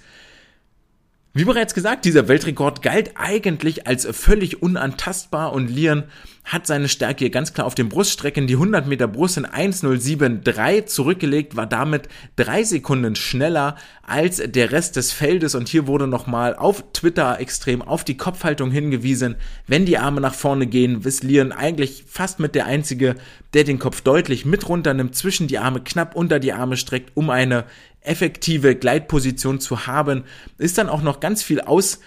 [1.34, 6.04] Wie bereits gesagt, dieser Weltrekord galt eigentlich als völlig unantastbar und Lian
[6.44, 8.48] hat seine Stärke hier ganz klar auf den Bruststrecken.
[8.48, 14.98] Die 100 Meter Brust in 1.07.3 zurückgelegt, war damit drei Sekunden schneller als der Rest
[14.98, 19.36] des Feldes und hier wurde nochmal auf Twitter extrem auf die Kopfhaltung hingewiesen.
[19.68, 23.16] Wenn die Arme nach vorne gehen, ist Lian eigentlich fast mit der Einzige,
[23.54, 27.30] der den Kopf deutlich mit runternimmt, zwischen die Arme knapp unter die Arme streckt, um
[27.30, 27.64] eine
[28.02, 30.24] effektive Gleitposition zu haben,
[30.58, 32.00] ist dann auch noch ganz viel aus,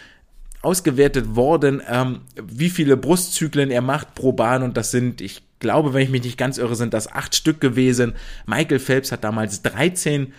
[0.62, 5.94] ausgewertet worden, ähm, wie viele Brustzyklen er macht pro Bahn und das sind, ich glaube,
[5.94, 8.14] wenn ich mich nicht ganz irre, sind das acht Stück gewesen.
[8.46, 10.32] Michael Phelps hat damals 13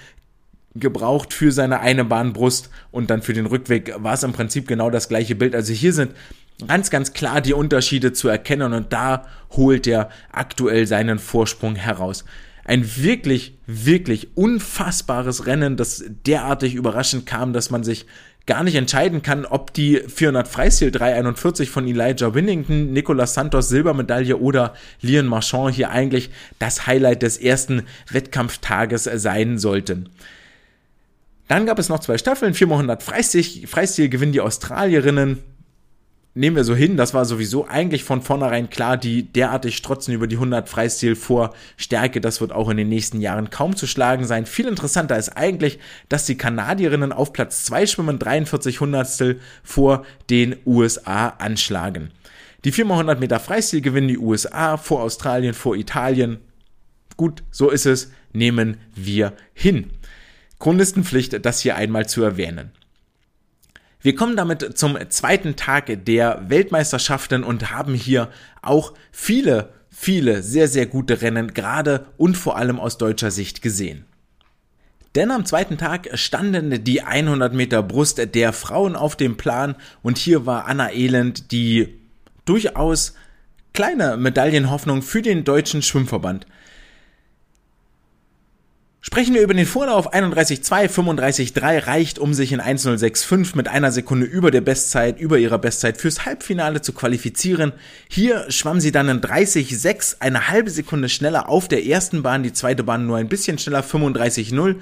[0.76, 4.90] gebraucht für seine eine Bahnbrust und dann für den Rückweg war es im Prinzip genau
[4.90, 5.56] das gleiche Bild.
[5.56, 6.12] Also hier sind
[6.68, 12.26] ganz, ganz klar die Unterschiede zu erkennen und da holt er aktuell seinen Vorsprung heraus
[12.66, 18.06] ein wirklich, wirklich unfassbares Rennen, das derartig überraschend kam, dass man sich
[18.48, 24.38] gar nicht entscheiden kann, ob die 400 Freistil 341 von Elijah Winnington, Nicolas Santos Silbermedaille
[24.38, 30.10] oder Lian Marchand hier eigentlich das Highlight des ersten Wettkampftages sein sollten.
[31.48, 35.40] Dann gab es noch zwei Staffeln, 400 Freistil, Freistil gewinnen die Australierinnen,
[36.36, 40.28] nehmen wir so hin, das war sowieso eigentlich von vornherein klar, die derartig strotzen über
[40.28, 44.26] die 100 Freistil vor Stärke, das wird auch in den nächsten Jahren kaum zu schlagen
[44.26, 44.46] sein.
[44.46, 50.58] Viel interessanter ist eigentlich, dass die Kanadierinnen auf Platz 2 schwimmen, 43 Hundertstel vor den
[50.66, 52.12] USA anschlagen.
[52.66, 56.40] Die 4x100 Meter Freistil gewinnen die USA vor Australien, vor Italien.
[57.16, 59.92] Gut, so ist es, nehmen wir hin.
[60.60, 62.72] Chronistenpflicht, das hier einmal zu erwähnen.
[64.06, 68.30] Wir kommen damit zum zweiten Tag der Weltmeisterschaften und haben hier
[68.62, 74.06] auch viele, viele sehr, sehr gute Rennen gerade und vor allem aus deutscher Sicht gesehen.
[75.16, 80.20] Denn am zweiten Tag standen die 100 Meter Brust der Frauen auf dem Plan und
[80.20, 82.00] hier war Anna Elend die
[82.46, 83.16] durchaus
[83.74, 86.46] kleine Medaillenhoffnung für den deutschen Schwimmverband.
[89.08, 94.26] Sprechen wir über den Vorlauf 31.2, 35.3 reicht, um sich in 1.06.5 mit einer Sekunde
[94.26, 97.74] über der Bestzeit, über ihrer Bestzeit fürs Halbfinale zu qualifizieren.
[98.10, 102.52] Hier schwamm sie dann in 30.6, eine halbe Sekunde schneller auf der ersten Bahn, die
[102.52, 104.78] zweite Bahn nur ein bisschen schneller, 35.0.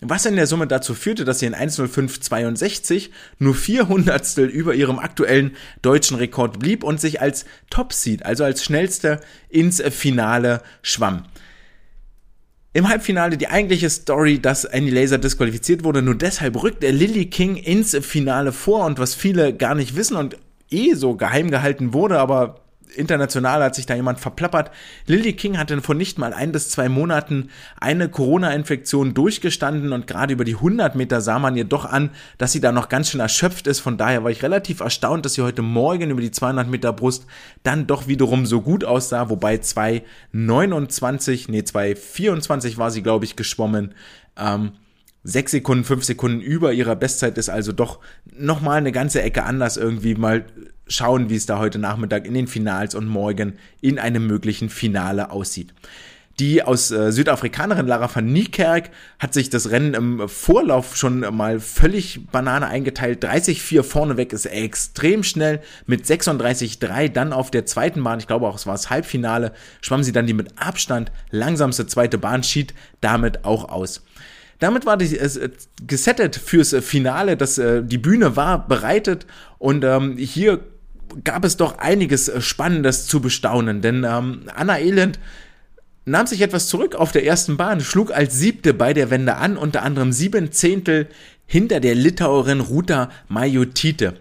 [0.00, 5.54] Was in der Summe dazu führte, dass sie in 1.05.62 nur 400 über ihrem aktuellen
[5.82, 11.24] deutschen Rekord blieb und sich als Top-Seed, also als schnellste ins Finale schwamm.
[12.76, 16.02] Im Halbfinale die eigentliche Story, dass Andy Laser disqualifiziert wurde.
[16.02, 20.14] Nur deshalb rückt er Lily King ins Finale vor und was viele gar nicht wissen
[20.14, 20.36] und
[20.70, 24.70] eh so geheim gehalten wurde, aber international hat sich da jemand verplappert.
[25.06, 30.32] Lily King hatte vor nicht mal ein bis zwei Monaten eine Corona-Infektion durchgestanden und gerade
[30.32, 33.20] über die 100 Meter sah man ihr doch an, dass sie da noch ganz schön
[33.20, 33.80] erschöpft ist.
[33.80, 37.26] Von daher war ich relativ erstaunt, dass sie heute Morgen über die 200 Meter Brust
[37.62, 43.94] dann doch wiederum so gut aussah, wobei 2,29, nee 2,24 war sie glaube ich geschwommen.
[44.36, 44.72] Ähm,
[45.26, 47.98] sechs Sekunden, fünf Sekunden über ihrer Bestzeit ist also doch
[48.38, 50.46] nochmal eine ganze Ecke anders irgendwie mal
[50.86, 55.30] schauen, wie es da heute Nachmittag in den Finals und morgen in einem möglichen Finale
[55.30, 55.74] aussieht.
[56.38, 61.60] Die aus äh, Südafrikanerin Lara van Niekerk hat sich das Rennen im Vorlauf schon mal
[61.60, 63.24] völlig Banane eingeteilt.
[63.24, 67.08] 30-4 vorneweg ist extrem schnell mit 36-3.
[67.08, 70.26] Dann auf der zweiten Bahn, ich glaube auch es war das Halbfinale, schwamm sie dann
[70.26, 74.02] die mit Abstand langsamste zweite Bahn, schied damit auch aus.
[74.58, 75.50] Damit war die äh,
[75.86, 79.26] gesettet fürs Finale, dass äh, die Bühne war bereitet
[79.58, 80.60] und ähm, hier
[81.24, 85.18] gab es doch einiges äh, Spannendes zu bestaunen, denn ähm, Anna Elend
[86.04, 89.56] nahm sich etwas zurück auf der ersten Bahn, schlug als siebte bei der Wende an,
[89.56, 91.08] unter anderem sieben Zehntel
[91.46, 94.14] hinter der Litauerin Ruta Majotite.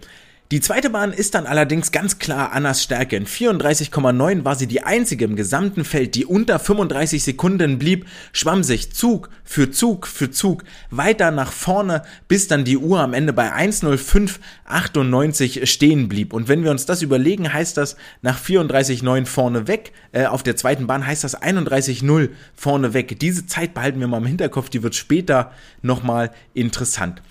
[0.55, 3.17] Die zweite Bahn ist dann allerdings ganz klar Annas Stärke.
[3.17, 8.63] In 34,9 war sie die einzige im gesamten Feld, die unter 35 Sekunden blieb, schwamm
[8.63, 13.33] sich Zug für Zug für Zug weiter nach vorne, bis dann die Uhr am Ende
[13.33, 16.31] bei 1.05.98 stehen blieb.
[16.31, 20.55] Und wenn wir uns das überlegen, heißt das nach 34,9 vorne weg, äh, auf der
[20.55, 23.19] zweiten Bahn heißt das 31,0 vorne weg.
[23.19, 25.51] Diese Zeit behalten wir mal im Hinterkopf, die wird später
[25.81, 27.21] nochmal interessant.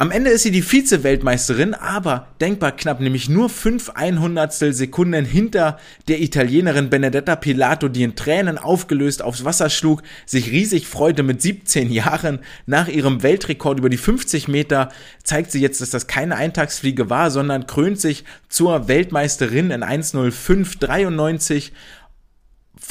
[0.00, 5.78] Am Ende ist sie die Vize-Weltmeisterin, aber denkbar knapp, nämlich nur 5 Einhundertstel Sekunden hinter
[6.08, 11.42] der Italienerin Benedetta Pilato, die in Tränen aufgelöst aufs Wasser schlug, sich riesig freute mit
[11.42, 12.38] 17 Jahren.
[12.64, 14.88] Nach ihrem Weltrekord über die 50 Meter
[15.22, 21.72] zeigt sie jetzt, dass das keine Eintagsfliege war, sondern krönt sich zur Weltmeisterin in 1.05.93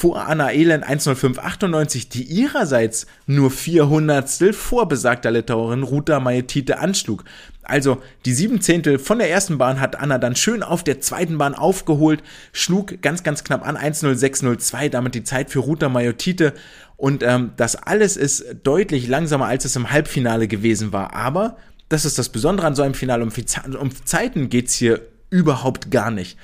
[0.00, 7.22] vor Anna Elend 10598, die ihrerseits nur 400 vor besagter Litauerin Ruta Majetite anschlug.
[7.62, 11.36] Also die sieben Zehntel von der ersten Bahn hat Anna dann schön auf der zweiten
[11.36, 12.22] Bahn aufgeholt,
[12.54, 16.54] schlug ganz, ganz knapp an 10602, damit die Zeit für Ruta Majotite.
[16.96, 21.12] Und ähm, das alles ist deutlich langsamer, als es im Halbfinale gewesen war.
[21.12, 21.58] Aber
[21.90, 23.22] das ist das Besondere an so einem Finale.
[23.22, 23.32] Um,
[23.78, 26.38] um Zeiten geht's hier überhaupt gar nicht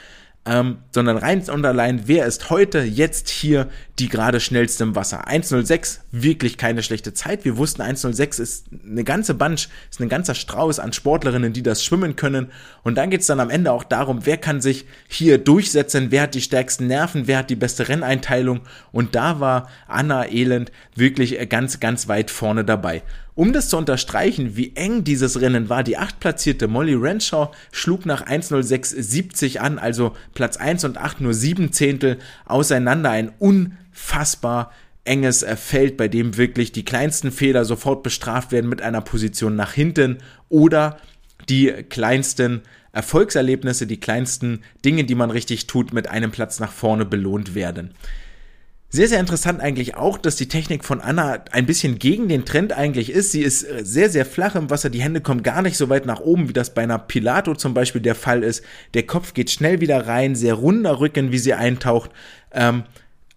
[0.46, 3.68] ähm, sondern rein und allein, wer ist heute, jetzt hier
[3.98, 5.26] die gerade schnellste im Wasser.
[5.28, 7.44] 1.06, wirklich keine schlechte Zeit.
[7.44, 11.84] Wir wussten, 1.06 ist eine ganze Bunch, ist ein ganzer Strauß an Sportlerinnen, die das
[11.84, 12.52] schwimmen können.
[12.84, 16.34] Und dann geht's dann am Ende auch darum, wer kann sich hier durchsetzen, wer hat
[16.34, 18.60] die stärksten Nerven, wer hat die beste Renneinteilung.
[18.92, 23.02] Und da war Anna Elend wirklich ganz, ganz weit vorne dabei.
[23.36, 28.26] Um das zu unterstreichen, wie eng dieses Rennen war, die achtplatzierte Molly Renshaw schlug nach
[28.26, 32.16] 1.06.70 an, also Platz 1 und 8 nur sieben Zehntel
[32.46, 33.10] auseinander.
[33.10, 34.72] Ein unfassbar
[35.04, 39.54] enges äh, Feld, bei dem wirklich die kleinsten Fehler sofort bestraft werden mit einer Position
[39.54, 40.16] nach hinten
[40.48, 40.98] oder
[41.50, 42.62] die kleinsten
[42.92, 47.92] Erfolgserlebnisse, die kleinsten Dinge, die man richtig tut, mit einem Platz nach vorne belohnt werden.
[48.88, 52.72] Sehr, sehr interessant eigentlich auch, dass die Technik von Anna ein bisschen gegen den Trend
[52.72, 53.32] eigentlich ist.
[53.32, 54.90] Sie ist äh, sehr, sehr flach im Wasser.
[54.90, 57.74] Die Hände kommen gar nicht so weit nach oben, wie das bei einer Pilato zum
[57.74, 58.64] Beispiel der Fall ist.
[58.94, 62.10] Der Kopf geht schnell wieder rein, sehr runder Rücken, wie sie eintaucht.
[62.52, 62.84] Ähm,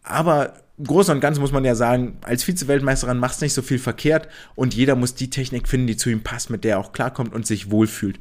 [0.04, 3.80] aber groß und ganz muss man ja sagen, als Vize-Weltmeisterin macht es nicht so viel
[3.80, 6.94] verkehrt und jeder muss die Technik finden, die zu ihm passt, mit der er auch
[6.94, 8.20] klarkommt und sich wohlfühlt.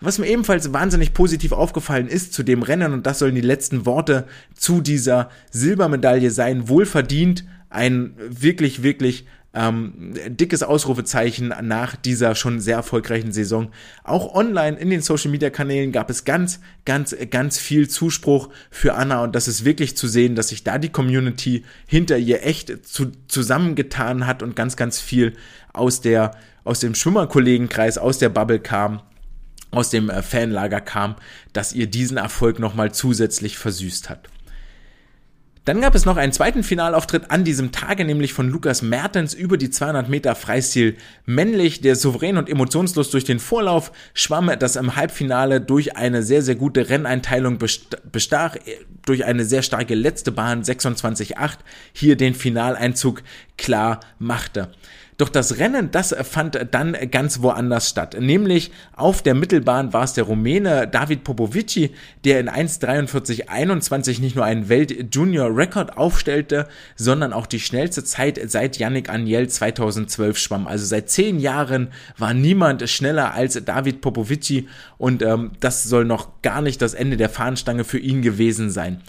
[0.00, 3.86] Was mir ebenfalls wahnsinnig positiv aufgefallen ist zu dem Rennen, und das sollen die letzten
[3.86, 9.26] Worte zu dieser Silbermedaille sein, wohlverdient, ein wirklich, wirklich
[9.56, 13.70] ähm, dickes Ausrufezeichen nach dieser schon sehr erfolgreichen Saison.
[14.04, 18.94] Auch online in den Social Media Kanälen gab es ganz, ganz, ganz viel Zuspruch für
[18.94, 22.86] Anna und das ist wirklich zu sehen, dass sich da die Community hinter ihr echt
[22.86, 25.32] zu, zusammengetan hat und ganz, ganz viel
[25.72, 26.32] aus der,
[26.64, 29.00] aus dem Schwimmerkollegenkreis, aus der Bubble kam
[29.70, 31.16] aus dem äh, Fanlager kam,
[31.52, 34.28] dass ihr diesen Erfolg nochmal zusätzlich versüßt hat.
[35.66, 39.56] Dann gab es noch einen zweiten Finalauftritt an diesem Tage, nämlich von Lukas Mertens über
[39.56, 44.94] die 200 Meter Freistil männlich, der souverän und emotionslos durch den Vorlauf schwamm, das im
[44.94, 47.58] Halbfinale durch eine sehr, sehr gute Renneinteilung
[48.12, 48.60] bestach, äh,
[49.04, 51.56] durch eine sehr starke letzte Bahn 26.8
[51.92, 53.24] hier den Finaleinzug
[53.58, 54.70] klar machte.
[55.18, 58.16] Doch das Rennen, das fand dann ganz woanders statt.
[58.20, 61.94] Nämlich auf der Mittelbahn war es der Rumäne David Popovici,
[62.24, 69.08] der in 1,43,21 nicht nur einen Welt-Junior-Rekord aufstellte, sondern auch die schnellste Zeit seit Yannick
[69.08, 70.66] Agnel 2012 schwamm.
[70.66, 71.88] Also seit zehn Jahren
[72.18, 77.16] war niemand schneller als David Popovici und ähm, das soll noch gar nicht das Ende
[77.16, 79.00] der Fahnenstange für ihn gewesen sein.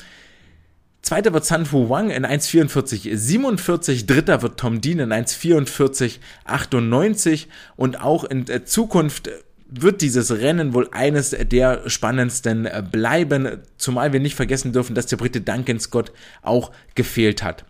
[1.08, 4.08] Zweiter wird San Fu Wang in 1,44,47.
[4.08, 7.46] Dritter wird Tom Dean in 1,44,98.
[7.78, 9.30] Und auch in Zukunft
[9.70, 15.16] wird dieses Rennen wohl eines der spannendsten bleiben, zumal wir nicht vergessen dürfen, dass der
[15.16, 17.64] Brite Duncan Scott auch gefehlt hat.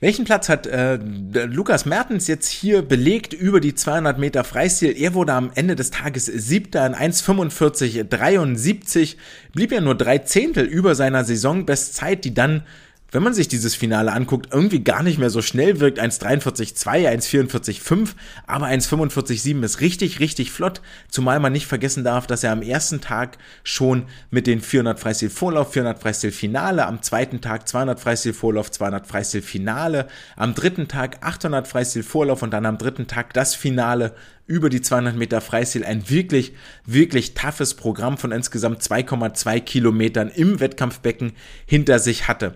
[0.00, 0.96] Welchen Platz hat äh,
[1.46, 4.94] Lukas Mertens jetzt hier belegt über die 200 Meter Freistil?
[4.96, 9.16] Er wurde am Ende des Tages siebter in 1,45,73,
[9.52, 12.62] blieb ja nur drei Zehntel über seiner Saisonbestzeit, die dann
[13.10, 15.98] wenn man sich dieses Finale anguckt, irgendwie gar nicht mehr so schnell wirkt.
[15.98, 18.10] 1,43,2, 1,44,5,
[18.46, 20.82] aber 1,45,7 ist richtig, richtig flott.
[21.08, 25.30] Zumal man nicht vergessen darf, dass er am ersten Tag schon mit den 400 Freistil
[25.30, 30.06] Vorlauf, 400 Freistil Finale, am zweiten Tag 200 Freistil Vorlauf, 200 Freistil Finale,
[30.36, 34.14] am dritten Tag 800 Freistil Vorlauf und dann am dritten Tag das Finale
[34.46, 35.84] über die 200 Meter Freistil.
[35.84, 36.52] Ein wirklich,
[36.84, 41.32] wirklich toughes Programm von insgesamt 2,2 Kilometern im Wettkampfbecken
[41.64, 42.54] hinter sich hatte.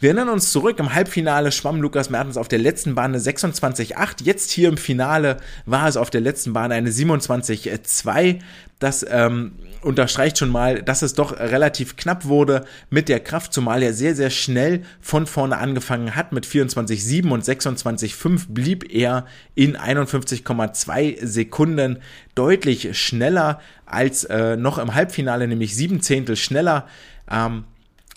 [0.00, 4.22] Wir erinnern uns zurück, im Halbfinale schwamm Lukas Mertens auf der letzten Bahn eine 26,8.
[4.22, 8.38] Jetzt hier im Finale war es auf der letzten Bahn eine 27,2.
[8.78, 13.82] Das ähm, unterstreicht schon mal, dass es doch relativ knapp wurde mit der Kraft, zumal
[13.82, 16.30] er sehr, sehr schnell von vorne angefangen hat.
[16.30, 19.26] Mit 24,7 und 26,5 blieb er
[19.56, 21.98] in 51,2 Sekunden
[22.36, 26.86] deutlich schneller als äh, noch im Halbfinale, nämlich sieben Zehntel schneller.
[27.28, 27.64] Ähm,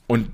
[0.05, 0.27] und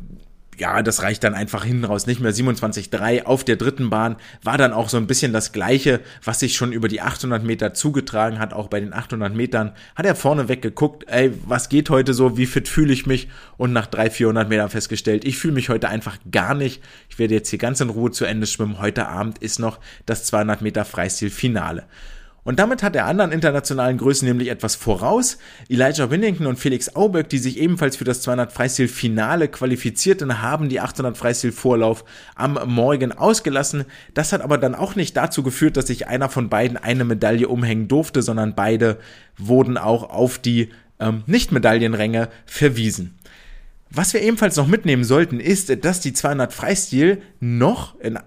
[0.57, 2.33] ja, das reicht dann einfach hinten raus nicht mehr.
[2.33, 6.55] 27,3 auf der dritten Bahn war dann auch so ein bisschen das Gleiche, was sich
[6.55, 8.53] schon über die 800 Meter zugetragen hat.
[8.53, 12.47] Auch bei den 800 Metern hat er vorneweg geguckt, ey, was geht heute so, wie
[12.47, 13.29] fit fühle ich mich?
[13.57, 16.81] Und nach 300, 400 Metern festgestellt, ich fühle mich heute einfach gar nicht.
[17.09, 18.79] Ich werde jetzt hier ganz in Ruhe zu Ende schwimmen.
[18.79, 21.85] Heute Abend ist noch das 200 Meter Freistil-Finale.
[22.47, 25.37] Und damit hat er anderen internationalen Größen nämlich etwas voraus.
[25.67, 30.69] Elijah Winnington und Felix Auböck, die sich ebenfalls für das 200 Freistil Finale qualifizierten, haben
[30.69, 33.83] die 800 Freistil Vorlauf am Morgen ausgelassen.
[34.13, 37.49] Das hat aber dann auch nicht dazu geführt, dass sich einer von beiden eine Medaille
[37.49, 38.97] umhängen durfte, sondern beide
[39.37, 40.69] wurden auch auf die
[41.01, 43.19] ähm, Nicht-Medaillenränge verwiesen.
[43.89, 48.17] Was wir ebenfalls noch mitnehmen sollten, ist, dass die 200 Freistil noch in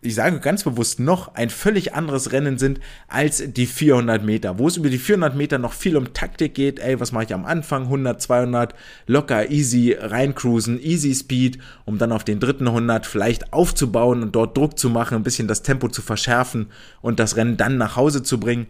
[0.00, 2.78] ich sage ganz bewusst noch, ein völlig anderes Rennen sind
[3.08, 6.78] als die 400 Meter, wo es über die 400 Meter noch viel um Taktik geht.
[6.78, 7.84] Ey, was mache ich am Anfang?
[7.84, 8.74] 100, 200,
[9.08, 14.56] locker, easy reincruisen, easy Speed, um dann auf den dritten 100 vielleicht aufzubauen und dort
[14.56, 16.68] Druck zu machen, ein bisschen das Tempo zu verschärfen
[17.02, 18.68] und das Rennen dann nach Hause zu bringen.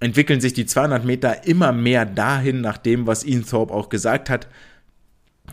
[0.00, 4.30] Entwickeln sich die 200 Meter immer mehr dahin, nach dem, was Ian Thorpe auch gesagt
[4.30, 4.48] hat,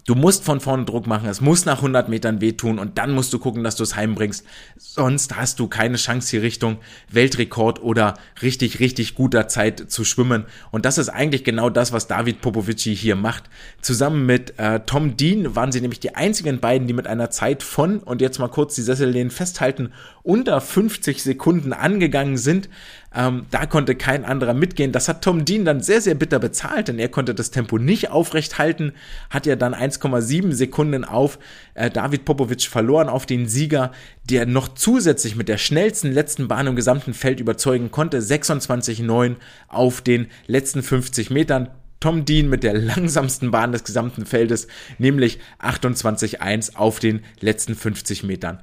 [0.05, 3.33] Du musst von vorne Druck machen, es muss nach 100 Metern wehtun und dann musst
[3.33, 4.45] du gucken, dass du es heimbringst.
[4.77, 6.77] Sonst hast du keine Chance hier Richtung
[7.11, 10.45] Weltrekord oder richtig, richtig guter Zeit zu schwimmen.
[10.71, 13.43] Und das ist eigentlich genau das, was David Popovici hier macht.
[13.81, 17.61] Zusammen mit äh, Tom Dean waren sie nämlich die einzigen beiden, die mit einer Zeit
[17.61, 19.91] von, und jetzt mal kurz die Sessellehnen festhalten,
[20.23, 22.69] unter 50 Sekunden angegangen sind.
[23.13, 24.93] Ähm, da konnte kein anderer mitgehen.
[24.93, 28.09] Das hat Tom Dean dann sehr, sehr bitter bezahlt, denn er konnte das Tempo nicht
[28.09, 28.93] aufrecht halten,
[29.29, 31.37] hat ja dann 1,7 Sekunden auf
[31.73, 33.91] äh, David Popovic verloren, auf den Sieger,
[34.29, 38.19] der noch zusätzlich mit der schnellsten letzten Bahn im gesamten Feld überzeugen konnte.
[38.19, 39.35] 26,9
[39.67, 41.69] auf den letzten 50 Metern.
[41.99, 48.23] Tom Dean mit der langsamsten Bahn des gesamten Feldes, nämlich 28,1 auf den letzten 50
[48.23, 48.59] Metern.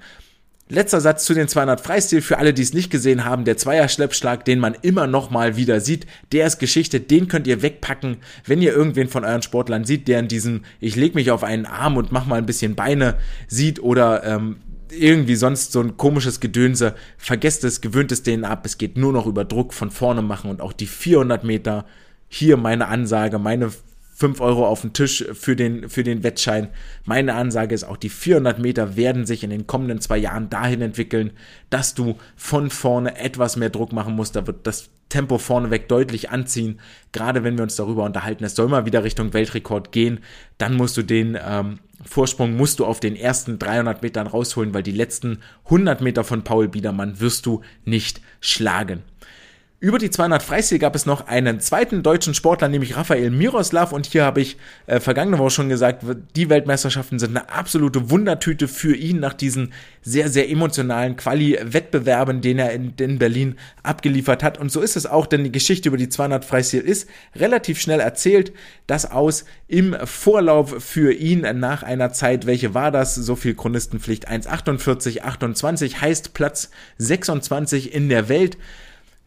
[0.71, 3.45] Letzter Satz zu den 200 Freistil für alle, die es nicht gesehen haben.
[3.47, 7.01] Der Zweier-Schleppschlag, den man immer noch mal wieder sieht, der ist Geschichte.
[7.01, 10.95] Den könnt ihr wegpacken, wenn ihr irgendwen von euren Sportlern sieht, der in diesem ich
[10.95, 13.17] leg mich auf einen Arm und mach mal ein bisschen Beine
[13.47, 14.57] sieht oder ähm,
[14.91, 16.95] irgendwie sonst so ein komisches Gedönse.
[17.17, 18.67] Vergesst es, gewöhnt es denen ab.
[18.67, 21.87] Es geht nur noch über Druck von vorne machen und auch die 400 Meter.
[22.29, 23.71] Hier meine Ansage, meine
[24.19, 26.71] 5 Euro auf den Tisch für den, für den Wettschein.
[27.05, 30.83] Meine Ansage ist auch, die 400 Meter werden sich in den kommenden zwei Jahren dahin
[30.83, 31.31] entwickeln,
[31.71, 34.35] dass du von vorne etwas mehr Druck machen musst.
[34.35, 36.81] Da wird das Tempo vorneweg deutlich anziehen.
[37.13, 40.19] Gerade wenn wir uns darüber unterhalten, es soll mal wieder Richtung Weltrekord gehen,
[40.59, 44.83] dann musst du den ähm, Vorsprung musst du auf den ersten 300 Metern rausholen, weil
[44.83, 49.05] die letzten 100 Meter von Paul Biedermann wirst du nicht schlagen.
[49.81, 53.93] Über die 200 Freistil gab es noch einen zweiten deutschen Sportler, nämlich Rafael Miroslav.
[53.93, 54.57] Und hier habe ich
[54.89, 56.05] äh, vergangene Woche schon gesagt,
[56.35, 59.73] die Weltmeisterschaften sind eine absolute Wundertüte für ihn nach diesen
[60.03, 63.55] sehr, sehr emotionalen Quali-Wettbewerben, den er in, in, Berlin
[63.85, 64.59] abgeliefert hat.
[64.59, 68.01] Und so ist es auch, denn die Geschichte über die 200 Freistil ist relativ schnell
[68.01, 68.53] erzählt.
[68.89, 73.15] Das aus im Vorlauf für ihn nach einer Zeit, welche war das?
[73.15, 78.59] So viel Chronistenpflicht 1,48, 28 heißt Platz 26 in der Welt.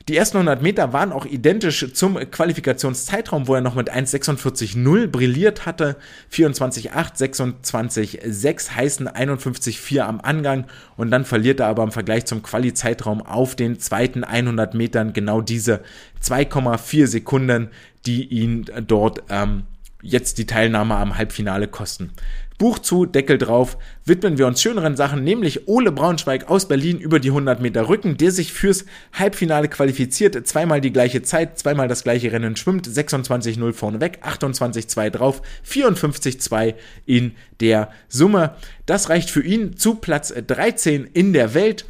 [0.08, 5.66] Die ersten 100 Meter waren auch identisch zum Qualifikationszeitraum, wo er noch mit 1,46,0 brilliert
[5.66, 5.96] hatte.
[6.34, 10.66] 24,8, 26,6 heißen 51,4 am Angang
[10.98, 15.42] und dann verliert er aber im Vergleich zum Quali-Zeitraum auf den zweiten 100 Metern genau
[15.42, 15.82] diese
[16.24, 17.70] 2,4 Sekunden,
[18.06, 19.64] die ihn dort ähm,
[20.02, 22.12] jetzt die Teilnahme am Halbfinale kosten.
[22.62, 27.20] Buch zu, Deckel drauf, widmen wir uns schöneren Sachen, nämlich Ole Braunschweig aus Berlin über
[27.20, 32.04] die 100 Meter Rücken, der sich fürs Halbfinale qualifiziert, zweimal die gleiche Zeit, zweimal das
[32.04, 36.76] gleiche Rennen schwimmt, 26-0 vorneweg, 28-2 drauf, 54-2
[37.08, 37.32] in
[37.62, 38.54] der Summe.
[38.86, 41.86] Das reicht für ihn zu Platz 13 in der Welt.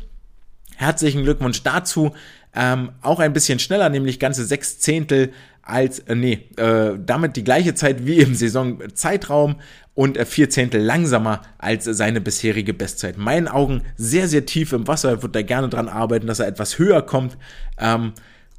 [0.77, 2.13] Herzlichen Glückwunsch dazu.
[2.55, 7.43] Ähm, auch ein bisschen schneller, nämlich ganze sechs Zehntel als, äh, nee, äh, damit die
[7.43, 9.55] gleiche Zeit wie im Saisonzeitraum
[9.93, 13.17] und äh, vier Zehntel langsamer als seine bisherige Bestzeit.
[13.17, 16.47] In meinen Augen sehr, sehr tief im Wasser, wird er gerne dran arbeiten, dass er
[16.47, 17.37] etwas höher kommt.
[17.77, 18.13] Ähm,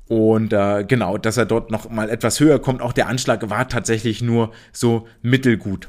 [0.09, 2.83] und äh, genau, dass er dort noch mal etwas höher kommt.
[2.83, 5.89] Auch der Anschlag war tatsächlich nur so mittelgut.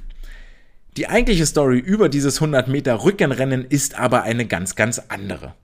[0.96, 5.56] Die eigentliche Story über dieses 100 Meter Rückenrennen ist aber eine ganz, ganz andere.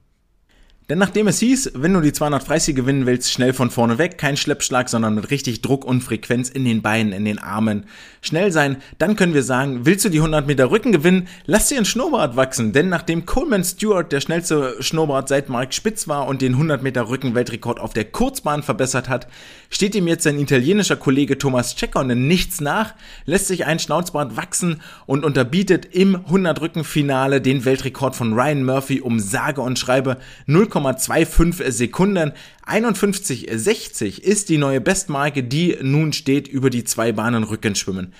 [0.89, 4.17] Denn nachdem es hieß, wenn du die 200 Freistil gewinnen willst, schnell von vorne weg,
[4.17, 7.85] kein Schleppschlag, sondern mit richtig Druck und Frequenz in den Beinen, in den Armen,
[8.21, 11.77] schnell sein, dann können wir sagen, willst du die 100 Meter Rücken gewinnen, lass dir
[11.77, 12.73] ein Schnurrbart wachsen.
[12.73, 17.07] Denn nachdem Coleman Stewart der schnellste Schnurrbart seit Mark Spitz war und den 100 Meter
[17.07, 19.27] Rücken Weltrekord auf der Kurzbahn verbessert hat,
[19.69, 24.81] steht ihm jetzt sein italienischer Kollege Thomas Czekonen nichts nach, lässt sich ein Schnauzbart wachsen
[25.05, 30.17] und unterbietet im 100 Rücken Finale den Weltrekord von Ryan Murphy um sage und schreibe
[30.47, 32.33] 0, 0,25 Sekunden.
[32.65, 38.13] 51,60 ist die neue Bestmarke, die nun steht über die zwei Bahnen Rückenschwimmen.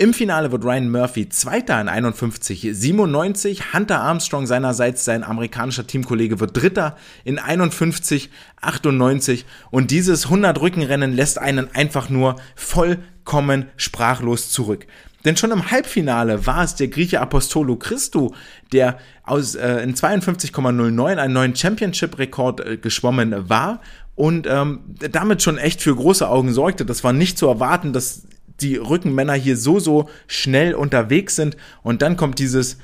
[0.00, 3.74] Im Finale wird Ryan Murphy Zweiter in 51,97.
[3.74, 9.42] Hunter Armstrong seinerseits, sein amerikanischer Teamkollege, wird Dritter in 51,98.
[9.72, 14.86] Und dieses 100 Rückenrennen lässt einen einfach nur vollkommen sprachlos zurück.
[15.24, 18.34] Denn schon im Halbfinale war es der Grieche Apostolo Christou,
[18.72, 23.80] der aus, äh, in 52,09 einen neuen Championship-Rekord äh, geschwommen war
[24.14, 24.80] und ähm,
[25.12, 26.84] damit schon echt für große Augen sorgte.
[26.84, 28.22] Das war nicht zu erwarten, dass
[28.60, 31.56] die Rückenmänner hier so, so schnell unterwegs sind.
[31.82, 32.78] Und dann kommt dieses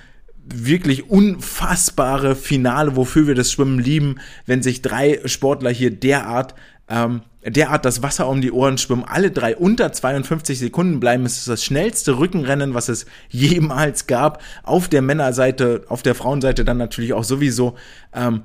[0.46, 6.54] wirklich unfassbare Finale, wofür wir das Schwimmen lieben, wenn sich drei Sportler hier derart
[6.88, 11.26] ähm, derart das Wasser um die Ohren schwimmen, alle drei unter 52 Sekunden bleiben.
[11.26, 14.42] Es ist das schnellste Rückenrennen, was es jemals gab.
[14.62, 17.76] Auf der Männerseite, auf der Frauenseite dann natürlich auch sowieso.
[18.14, 18.42] Ähm,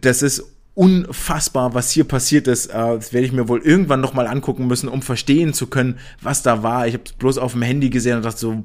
[0.00, 2.66] das ist unfassbar, was hier passiert ist.
[2.66, 6.42] Äh, das werde ich mir wohl irgendwann nochmal angucken müssen, um verstehen zu können, was
[6.42, 6.86] da war.
[6.86, 8.64] Ich habe es bloß auf dem Handy gesehen und dachte so,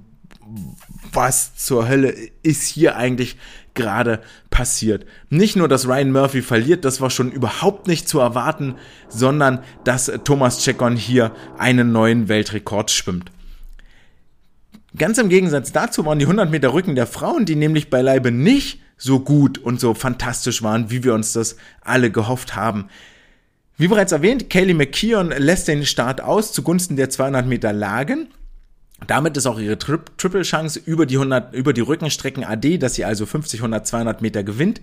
[1.14, 3.38] was zur Hölle ist hier eigentlich
[3.80, 4.20] gerade
[4.50, 5.06] passiert.
[5.30, 8.76] Nicht nur, dass Ryan Murphy verliert, das war schon überhaupt nicht zu erwarten,
[9.08, 13.32] sondern dass Thomas Chekon hier einen neuen Weltrekord schwimmt.
[14.98, 18.82] Ganz im Gegensatz dazu waren die 100 Meter Rücken der Frauen, die nämlich beileibe nicht
[18.98, 22.90] so gut und so fantastisch waren, wie wir uns das alle gehofft haben.
[23.78, 28.28] Wie bereits erwähnt, Kaylee McKeon lässt den Start aus zugunsten der 200 Meter Lagen
[29.08, 32.96] damit ist auch ihre Tri Triple Chance über die 100, über die Rückenstrecken AD, dass
[32.96, 34.82] sie also 50, 100, 200 Meter gewinnt.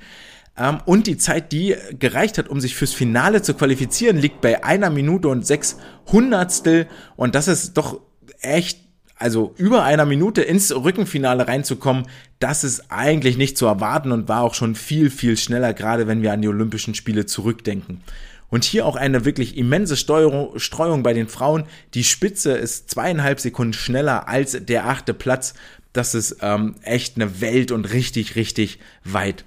[0.59, 4.64] Ähm, und die Zeit, die gereicht hat, um sich fürs Finale zu qualifizieren, liegt bei
[4.64, 6.87] einer Minute und sechs Hundertstel.
[7.17, 8.01] Und das ist doch
[8.41, 8.87] echt
[9.19, 12.07] also über einer Minute ins Rückenfinale reinzukommen,
[12.39, 16.21] das ist eigentlich nicht zu erwarten und war auch schon viel, viel schneller, gerade wenn
[16.23, 18.03] wir an die Olympischen Spiele zurückdenken.
[18.49, 21.64] Und hier auch eine wirklich immense Steuerung, Streuung bei den Frauen.
[21.94, 25.55] Die Spitze ist zweieinhalb Sekunden schneller als der achte Platz.
[25.92, 29.44] Das ist ähm, echt eine Welt und richtig, richtig weit.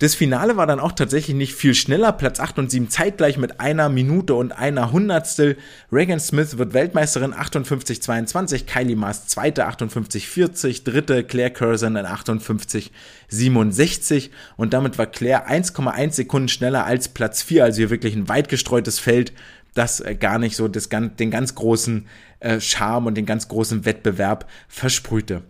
[0.00, 2.10] Das Finale war dann auch tatsächlich nicht viel schneller.
[2.12, 5.56] Platz 8 und 7 zeitgleich mit einer Minute und einer Hundertstel.
[5.92, 14.74] Reagan Smith wird Weltmeisterin 58-22, Kylie Maas zweite 58-40, dritte Claire Curzon in 58-67 und
[14.74, 18.98] damit war Claire 1,1 Sekunden schneller als Platz 4, also hier wirklich ein weit gestreutes
[18.98, 19.32] Feld,
[19.74, 22.08] das äh, gar nicht so das, den ganz großen
[22.40, 25.44] äh, Charme und den ganz großen Wettbewerb versprühte.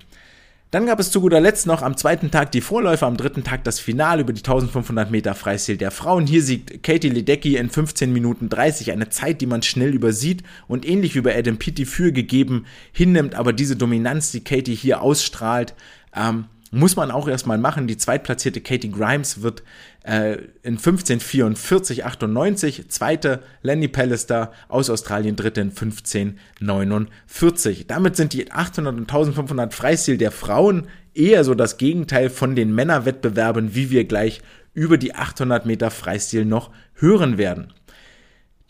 [0.74, 3.62] Dann gab es zu guter Letzt noch am zweiten Tag die Vorläufer, am dritten Tag
[3.62, 6.26] das Finale über die 1500 Meter Freistil der Frauen.
[6.26, 10.84] Hier siegt Katie Ledecky in 15 Minuten 30, eine Zeit, die man schnell übersieht und
[10.84, 15.74] ähnlich wie bei Adam Peaty für gegeben hinnimmt, aber diese Dominanz, die Katie hier ausstrahlt,
[16.12, 17.86] ähm, muss man auch erstmal machen.
[17.86, 19.62] Die zweitplatzierte Katie Grimes wird
[20.02, 27.86] äh, in 1544 98, zweite Lenny Pallister aus Australien, dritte in 1549.
[27.86, 32.74] Damit sind die 800 und 1500 Freistil der Frauen eher so das Gegenteil von den
[32.74, 37.72] Männerwettbewerben, wie wir gleich über die 800 Meter Freistil noch hören werden.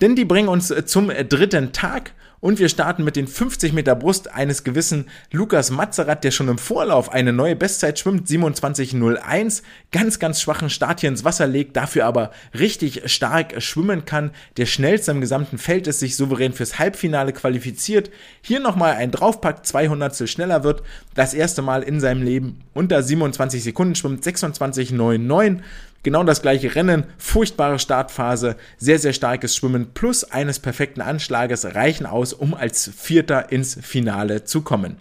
[0.00, 2.14] Denn die bringen uns zum dritten Tag
[2.44, 6.58] und wir starten mit den 50 Meter Brust eines gewissen Lukas Mazerat, der schon im
[6.58, 9.62] Vorlauf eine neue Bestzeit schwimmt, 27.01.
[9.90, 14.30] Ganz, ganz schwachen Start hier ins Wasser legt, dafür aber richtig stark schwimmen kann.
[14.58, 18.10] Der schnellste im gesamten Feld ist, sich souverän fürs Halbfinale qualifiziert.
[18.42, 20.82] Hier nochmal ein Draufpack, 200 schneller wird.
[21.14, 25.62] Das erste Mal in seinem Leben unter 27 Sekunden schwimmt, 26.99.
[26.04, 32.04] Genau das gleiche Rennen, furchtbare Startphase, sehr, sehr starkes Schwimmen plus eines perfekten Anschlages reichen
[32.04, 34.98] aus, um als Vierter ins Finale zu kommen.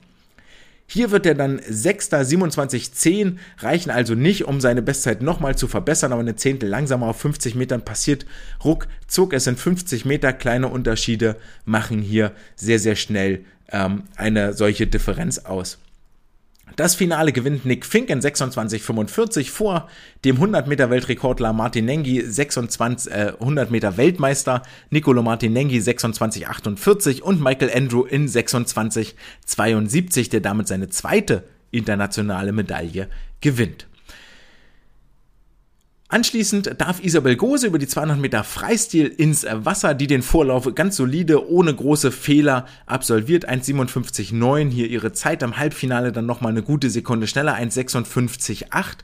[0.88, 6.14] Hier wird er dann Sechster, 27,10, reichen also nicht, um seine Bestzeit nochmal zu verbessern,
[6.14, 8.26] aber eine Zehntel langsamer auf 50 Metern passiert.
[8.64, 11.36] Ruckzuck, es sind 50 Meter, kleine Unterschiede
[11.66, 15.80] machen hier sehr, sehr schnell ähm, eine solche Differenz aus.
[16.76, 19.88] Das Finale gewinnt Nick Fink in 26,45 vor
[20.26, 27.44] dem 100 Meter Weltrekordler Martin Nengi, 26, äh, 100 Meter Weltmeister Nicolo Martinenghi 26,48 und
[27.44, 33.08] Michael Andrew in 26,72, der damit seine zweite internationale Medaille
[33.40, 33.86] gewinnt.
[36.14, 40.96] Anschließend darf Isabel Gose über die 200 Meter Freistil ins Wasser, die den Vorlauf ganz
[40.96, 43.50] solide, ohne große Fehler absolviert.
[43.50, 48.98] 1,57,9 hier ihre Zeit am Halbfinale, dann nochmal eine gute Sekunde schneller, 1,56,8.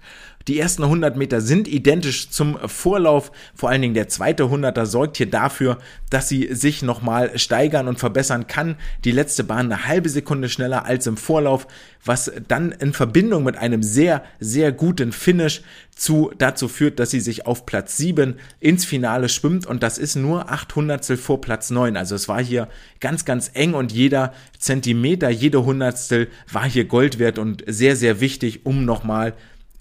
[0.48, 3.32] Die ersten 100 Meter sind identisch zum Vorlauf.
[3.54, 5.78] Vor allen Dingen der zweite 100er sorgt hier dafür,
[6.10, 8.76] dass sie sich nochmal steigern und verbessern kann.
[9.04, 11.68] Die letzte Bahn eine halbe Sekunde schneller als im Vorlauf,
[12.04, 15.62] was dann in Verbindung mit einem sehr, sehr guten Finish
[15.96, 20.16] zu, dazu führt, dass sie sich auf Platz 7 ins Finale schwimmt und das ist
[20.16, 21.98] nur 800 vor Platz 9.
[21.98, 22.70] Also es war hier
[23.02, 28.22] ganz, ganz eng und jeder Zentimeter, jede Hundertstel war hier Gold wert und sehr, sehr
[28.22, 29.34] wichtig, um nochmal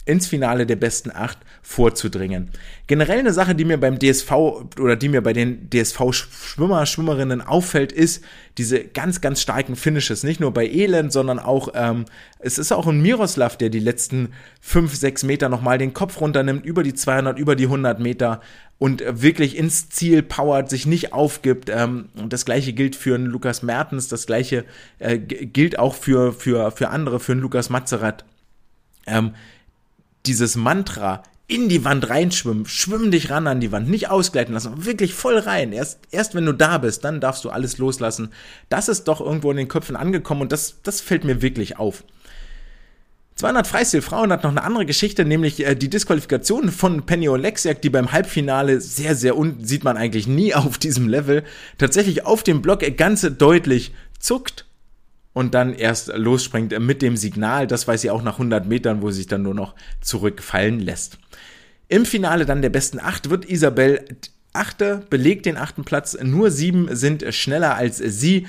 [0.08, 2.48] ins Finale der besten acht vorzudringen.
[2.86, 4.32] Generell eine Sache, die mir beim DSV
[4.80, 8.24] oder die mir bei den DSV-Schwimmer, Schwimmerinnen auffällt, ist
[8.56, 10.22] diese ganz, ganz starken Finishes.
[10.22, 12.06] Nicht nur bei Elend, sondern auch, ähm,
[12.38, 14.30] es ist auch ein Miroslav, der die letzten
[14.62, 18.40] fünf, sechs Meter nochmal den Kopf runternimmt, über die 200, über die 100 Meter
[18.78, 21.68] und wirklich ins Ziel powert, sich nicht aufgibt.
[21.68, 24.64] Ähm, das gleiche gilt für einen Lukas Mertens, das gleiche
[25.00, 28.24] äh, gilt auch für, für, für andere, für einen Lukas Mazerat.
[29.06, 29.32] Ähm,
[30.28, 34.84] dieses Mantra in die Wand reinschwimmen, schwimm dich ran an die Wand, nicht ausgleiten lassen,
[34.84, 35.72] wirklich voll rein.
[35.72, 38.30] Erst, erst wenn du da bist, dann darfst du alles loslassen.
[38.68, 42.04] Das ist doch irgendwo in den Köpfen angekommen und das, das fällt mir wirklich auf.
[43.36, 47.80] 200 Freistil Frauen hat noch eine andere Geschichte, nämlich äh, die Disqualifikation von Penny Oleksiak,
[47.80, 51.44] die beim Halbfinale sehr, sehr und sieht man eigentlich nie auf diesem Level,
[51.78, 54.67] tatsächlich auf dem Block ganz deutlich zuckt
[55.38, 57.68] und dann erst losspringt mit dem Signal.
[57.68, 61.18] Das weiß sie auch nach 100 Metern, wo sie sich dann nur noch zurückfallen lässt.
[61.86, 64.04] Im Finale dann der besten acht wird Isabel
[64.52, 66.18] Achte, belegt den achten Platz.
[66.20, 68.48] Nur sieben sind schneller als sie.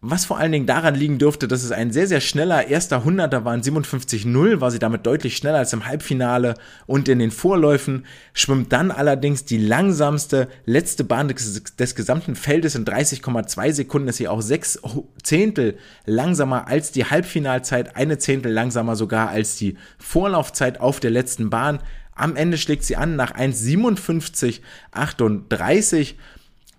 [0.00, 3.44] Was vor allen Dingen daran liegen dürfte, dass es ein sehr, sehr schneller erster Hunderter
[3.44, 3.52] war.
[3.52, 6.54] In 57.0 war sie damit deutlich schneller als im Halbfinale
[6.86, 8.06] und in den Vorläufen.
[8.32, 14.06] Schwimmt dann allerdings die langsamste letzte Bahn des, des gesamten Feldes in 30,2 Sekunden.
[14.06, 14.80] Ist sie auch sechs
[15.24, 21.50] Zehntel langsamer als die Halbfinalzeit, eine Zehntel langsamer sogar als die Vorlaufzeit auf der letzten
[21.50, 21.80] Bahn.
[22.14, 26.14] Am Ende schlägt sie an nach 1,57,38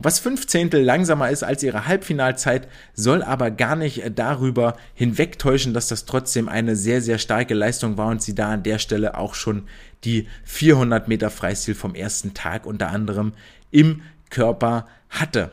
[0.02, 5.90] was fünf Zehntel langsamer ist als ihre Halbfinalzeit, soll aber gar nicht darüber hinwegtäuschen, dass
[5.90, 9.34] das trotzdem eine sehr, sehr starke Leistung war und sie da an der Stelle auch
[9.36, 9.68] schon
[10.06, 13.34] die 400 Meter Freistil vom ersten Tag unter anderem
[13.72, 15.52] im Körper hatte.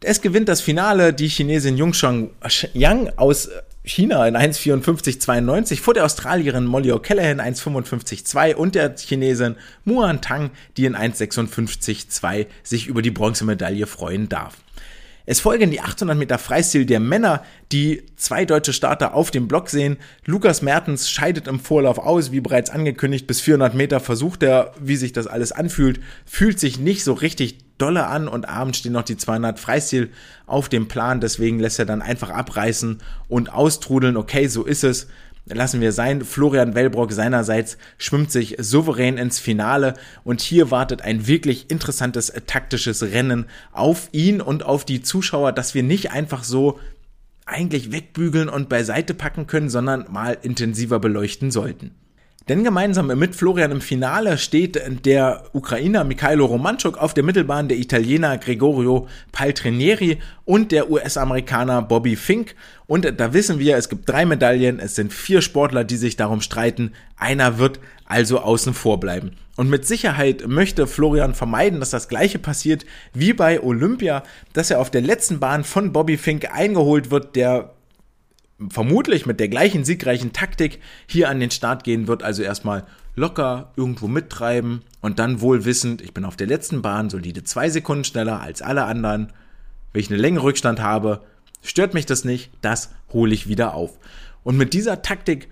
[0.00, 2.30] Es gewinnt das Finale die Chinesin Yongshang
[2.74, 3.48] Yang aus
[3.86, 10.86] China in 1,54,92 vor der Australierin Molly O'Callaghan 1,55,2 und der Chinesin Muan Tang, die
[10.86, 14.56] in 1,56,2 sich über die Bronzemedaille freuen darf.
[15.24, 19.68] Es folgen die 800 Meter Freistil der Männer, die zwei deutsche Starter auf dem Block
[19.68, 19.98] sehen.
[20.24, 23.26] Lukas Mertens scheidet im Vorlauf aus, wie bereits angekündigt.
[23.26, 26.00] Bis 400 Meter versucht er, wie sich das alles anfühlt.
[26.26, 30.10] Fühlt sich nicht so richtig dolle an und abends stehen noch die 200 Freistil
[30.46, 31.20] auf dem Plan.
[31.20, 32.98] Deswegen lässt er dann einfach abreißen
[33.28, 34.16] und austrudeln.
[34.16, 35.06] Okay, so ist es
[35.54, 36.24] lassen wir sein.
[36.24, 43.02] Florian Wellbrock seinerseits schwimmt sich souverän ins Finale und hier wartet ein wirklich interessantes taktisches
[43.02, 46.80] Rennen auf ihn und auf die Zuschauer, dass wir nicht einfach so
[47.44, 51.94] eigentlich wegbügeln und beiseite packen können, sondern mal intensiver beleuchten sollten.
[52.48, 57.76] Denn gemeinsam mit Florian im Finale steht der Ukrainer Mikhailo Romanchuk auf der Mittelbahn, der
[57.76, 62.54] Italiener Gregorio Paltrinieri und der US-Amerikaner Bobby Fink.
[62.86, 66.40] Und da wissen wir, es gibt drei Medaillen, es sind vier Sportler, die sich darum
[66.40, 66.92] streiten.
[67.16, 69.32] Einer wird also außen vor bleiben.
[69.56, 74.22] Und mit Sicherheit möchte Florian vermeiden, dass das gleiche passiert wie bei Olympia,
[74.52, 77.75] dass er auf der letzten Bahn von Bobby Fink eingeholt wird, der
[78.70, 82.84] vermutlich mit der gleichen siegreichen Taktik hier an den Start gehen wird, also erstmal
[83.14, 87.68] locker irgendwo mittreiben und dann wohl wissend, ich bin auf der letzten Bahn solide zwei
[87.68, 89.32] Sekunden schneller als alle anderen,
[89.92, 91.22] wenn ich eine Länge Rückstand habe,
[91.62, 93.98] stört mich das nicht, das hole ich wieder auf.
[94.42, 95.48] Und mit dieser Taktik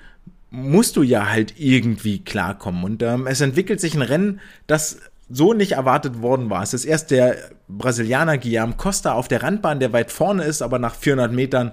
[0.50, 2.84] musst du ja halt irgendwie klarkommen.
[2.84, 4.98] Und ähm, es entwickelt sich ein Rennen, das
[5.28, 6.62] so nicht erwartet worden war.
[6.62, 7.36] Es ist erst der
[7.68, 11.72] Brasilianer Guilherme Costa auf der Randbahn, der weit vorne ist, aber nach 400 Metern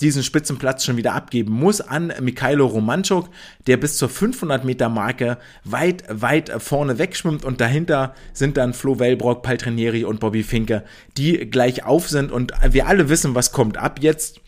[0.00, 3.28] diesen Spitzenplatz schon wieder abgeben muss an Mikhailo Romanchuk,
[3.66, 7.44] der bis zur 500 Meter Marke weit, weit vorne wegschwimmt.
[7.44, 10.84] Und dahinter sind dann Flo Wellbrock, Paltrinieri und Bobby Finke,
[11.16, 12.32] die gleich auf sind.
[12.32, 14.40] Und wir alle wissen, was kommt ab jetzt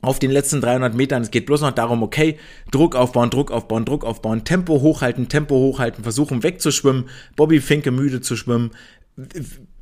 [0.00, 1.22] auf den letzten 300 Metern.
[1.22, 2.38] Es geht bloß noch darum, okay,
[2.70, 8.20] Druck aufbauen, Druck aufbauen, Druck aufbauen, Tempo hochhalten, Tempo hochhalten, versuchen wegzuschwimmen, Bobby Finke müde
[8.20, 8.70] zu schwimmen,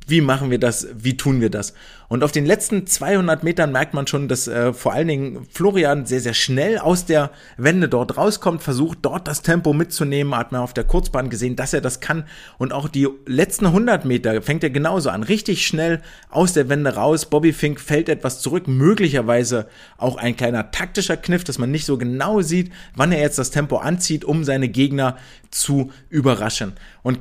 [0.07, 1.73] wie machen wir das, wie tun wir das.
[2.09, 6.05] Und auf den letzten 200 Metern merkt man schon, dass äh, vor allen Dingen Florian
[6.05, 10.61] sehr, sehr schnell aus der Wende dort rauskommt, versucht dort das Tempo mitzunehmen, hat man
[10.61, 12.23] auf der Kurzbahn gesehen, dass er das kann.
[12.57, 16.95] Und auch die letzten 100 Meter fängt er genauso an, richtig schnell aus der Wende
[16.95, 17.25] raus.
[17.25, 21.97] Bobby Fink fällt etwas zurück, möglicherweise auch ein kleiner taktischer Kniff, dass man nicht so
[21.97, 25.17] genau sieht, wann er jetzt das Tempo anzieht, um seine Gegner
[25.51, 26.73] zu überraschen.
[27.03, 27.19] Und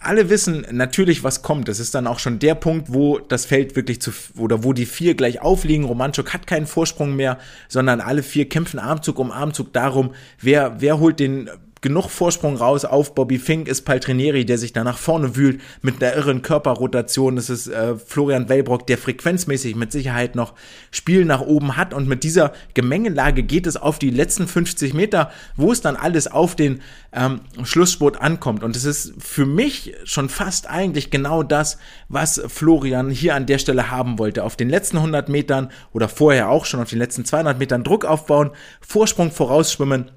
[0.00, 1.68] alle wissen natürlich, was kommt.
[1.68, 4.86] Das ist dann auch schon der Punkt, wo das Feld wirklich zu, oder wo die
[4.86, 5.84] vier gleich aufliegen.
[5.84, 7.38] Romanchuk hat keinen Vorsprung mehr,
[7.68, 11.50] sondern alle vier kämpfen Armzug um Armzug darum, wer, wer holt den
[11.80, 16.02] genug Vorsprung raus auf Bobby Fink ist Paltrinieri, der sich da nach vorne wühlt mit
[16.02, 17.38] einer irren Körperrotation.
[17.38, 20.54] Es ist äh, Florian Wellbrock, der frequenzmäßig mit Sicherheit noch
[20.90, 21.94] Spiel nach oben hat.
[21.94, 26.26] Und mit dieser Gemengelage geht es auf die letzten 50 Meter, wo es dann alles
[26.30, 26.80] auf den
[27.12, 28.62] ähm, Schlussspurt ankommt.
[28.62, 31.78] Und es ist für mich schon fast eigentlich genau das,
[32.08, 34.44] was Florian hier an der Stelle haben wollte.
[34.44, 38.04] Auf den letzten 100 Metern oder vorher auch schon auf den letzten 200 Metern Druck
[38.04, 38.50] aufbauen,
[38.80, 40.10] Vorsprung vorausschwimmen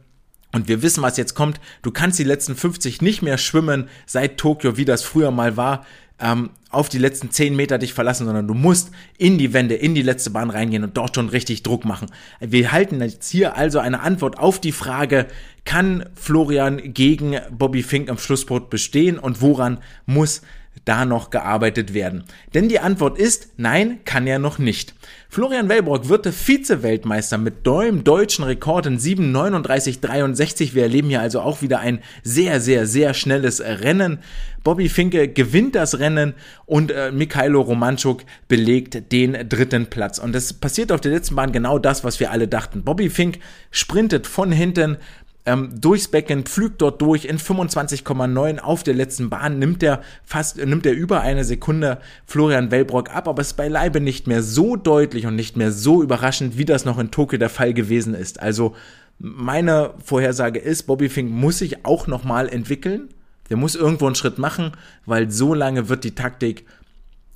[0.54, 1.60] und wir wissen, was jetzt kommt.
[1.82, 5.86] Du kannst die letzten 50 nicht mehr schwimmen seit Tokio, wie das früher mal war,
[6.20, 9.96] ähm, auf die letzten 10 Meter dich verlassen, sondern du musst in die Wände, in
[9.96, 12.08] die letzte Bahn reingehen und dort schon richtig Druck machen.
[12.40, 15.28] Wir halten jetzt hier also eine Antwort auf die Frage,
[15.66, 20.42] kann Florian gegen Bobby Fink am Schlussbrot bestehen und woran muss
[20.86, 22.24] da noch gearbeitet werden?
[22.54, 24.94] Denn die Antwort ist, nein, kann er noch nicht.
[25.30, 30.76] Florian Wellbrock wird Vize-Weltmeister mit neuem deutschen Rekord in 7,39,63.
[30.76, 34.20] Wir erleben hier also auch wieder ein sehr, sehr, sehr schnelles Rennen.
[34.64, 40.20] Bobby Finke gewinnt das Rennen und äh, Mikhailo Romanchuk belegt den dritten Platz.
[40.20, 42.84] Und es passiert auf der letzten Bahn genau das, was wir alle dachten.
[42.84, 43.40] Bobby Fink
[43.72, 44.98] sprintet von hinten
[45.46, 50.58] ähm, durchs Becken, pflügt dort durch in 25,9 auf der letzten Bahn, nimmt er fast,
[50.58, 54.76] nimmt er über eine Sekunde Florian Wellbrock ab, aber es ist beileibe nicht mehr so
[54.76, 58.40] deutlich und nicht mehr so überraschend, wie das noch in Tokio der Fall gewesen ist.
[58.40, 58.76] Also
[59.20, 63.10] meine Vorhersage ist, Bobby Fink muss sich auch nochmal entwickeln.
[63.50, 64.72] Der muss irgendwo einen Schritt machen,
[65.06, 66.66] weil so lange wird die Taktik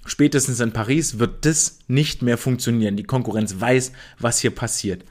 [0.06, 2.96] spätestens in Paris wird das nicht mehr funktionieren.
[2.96, 5.04] Die Konkurrenz weiß, was hier passiert.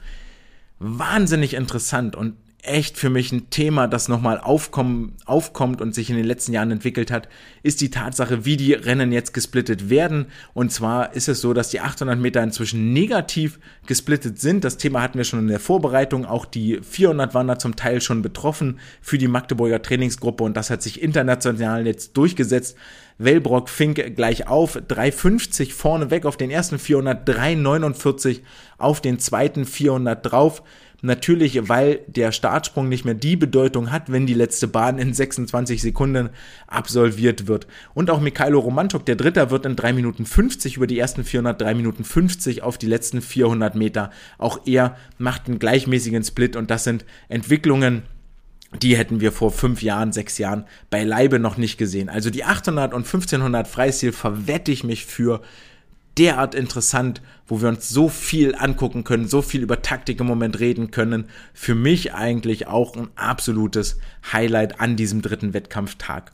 [0.79, 2.33] Wahnsinnig interessant und
[2.63, 6.71] echt für mich ein Thema, das nochmal aufkommen, aufkommt und sich in den letzten Jahren
[6.71, 7.29] entwickelt hat,
[7.63, 10.25] ist die Tatsache, wie die Rennen jetzt gesplittet werden.
[10.53, 14.63] Und zwar ist es so, dass die 800 Meter inzwischen negativ gesplittet sind.
[14.63, 16.25] Das Thema hatten wir schon in der Vorbereitung.
[16.25, 20.69] Auch die 400 waren da zum Teil schon betroffen für die Magdeburger Trainingsgruppe und das
[20.69, 22.75] hat sich international jetzt durchgesetzt.
[23.19, 28.41] Wellbrock Fink gleich auf, 3,50 vorne weg auf den ersten 400, 3,49
[28.77, 30.61] auf den zweiten 400 drauf.
[31.03, 35.79] Natürlich, weil der Startsprung nicht mehr die Bedeutung hat, wenn die letzte Bahn in 26
[35.79, 36.29] Sekunden
[36.65, 37.67] absolviert wird.
[37.93, 41.61] Und auch Mikhailo Romantok, der Dritter, wird in 3 Minuten 50 über die ersten 400,
[41.61, 44.09] 3 Minuten 50 auf die letzten 400 Meter.
[44.39, 48.01] Auch er macht einen gleichmäßigen Split und das sind Entwicklungen,
[48.81, 52.09] die hätten wir vor fünf Jahren, sechs Jahren beileibe noch nicht gesehen.
[52.09, 55.41] Also die 800 und 1500 Freistil verwette ich mich für
[56.17, 60.59] derart interessant, wo wir uns so viel angucken können, so viel über Taktik im Moment
[60.59, 61.25] reden können.
[61.53, 63.99] Für mich eigentlich auch ein absolutes
[64.31, 66.31] Highlight an diesem dritten Wettkampftag.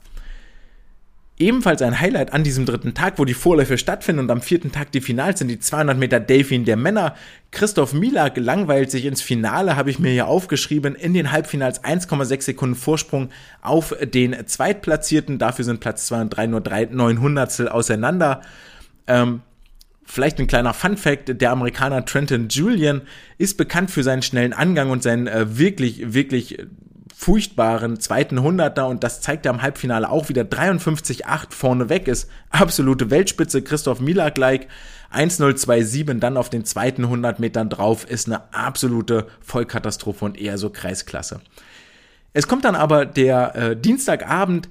[1.36, 4.92] Ebenfalls ein Highlight an diesem dritten Tag, wo die Vorläufe stattfinden und am vierten Tag
[4.92, 7.16] die Finals sind, die 200 Meter Delfin der Männer.
[7.50, 10.94] Christoph Milak langweilt sich ins Finale, habe ich mir hier aufgeschrieben.
[10.94, 13.30] In den Halbfinals 1,6 Sekunden Vorsprung
[13.62, 15.40] auf den Zweitplatzierten.
[15.40, 18.42] Dafür sind Platz 2 und 3 nur 3 Neunhundertstel auseinander.
[19.08, 19.42] Ähm,
[20.04, 23.02] Vielleicht ein kleiner Fun Fact, der Amerikaner Trenton Julian
[23.38, 26.58] ist bekannt für seinen schnellen Angang und seinen äh, wirklich, wirklich
[27.16, 32.28] furchtbaren zweiten Hunderter und das zeigt er im Halbfinale auch wieder 53,8 vorne weg ist.
[32.50, 34.68] Absolute Weltspitze, Christoph Milak-like.
[35.10, 40.70] 1,027 dann auf den zweiten 100 Metern drauf ist eine absolute Vollkatastrophe und eher so
[40.70, 41.40] Kreisklasse.
[42.32, 44.68] Es kommt dann aber der äh, Dienstagabend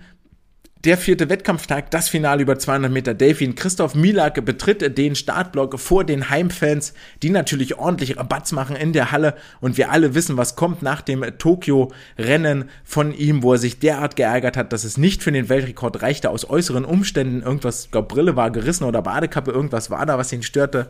[0.84, 3.56] der vierte Wettkampftag, das Finale über 200 Meter Delfin.
[3.56, 9.12] Christoph Milak betritt den Startblock vor den Heimfans, die natürlich ordentlich Rabatz machen in der
[9.12, 9.36] Halle.
[9.62, 14.18] Und wir alle wissen, was kommt nach dem Tokio-Rennen von ihm, wo er sich derart
[14.18, 17.44] geärgert hat, dass es nicht für den Weltrekord reichte aus äußeren Umständen.
[17.44, 20.90] Irgendwas, ich glaube, Brille war gerissen oder Badekappe, irgendwas war da, was ihn störte.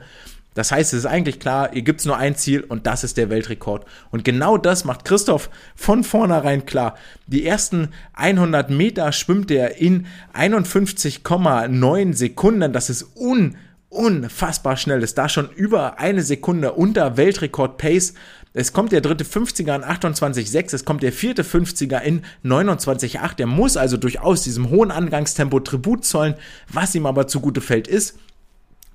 [0.53, 3.29] Das heißt, es ist eigentlich klar, hier gibt's nur ein Ziel und das ist der
[3.29, 3.85] Weltrekord.
[4.11, 6.95] Und genau das macht Christoph von vornherein klar.
[7.27, 12.73] Die ersten 100 Meter schwimmt er in 51,9 Sekunden.
[12.73, 13.55] Das ist un
[13.93, 15.03] unfassbar schnell.
[15.03, 18.13] Ist da schon über eine Sekunde unter Weltrekord Pace.
[18.53, 23.39] Es kommt der dritte 50er in 28,6, es kommt der vierte 50er in 29,8.
[23.39, 26.35] Er muss also durchaus diesem hohen Angangstempo Tribut zollen.
[26.71, 28.19] Was ihm aber zugute fällt, ist,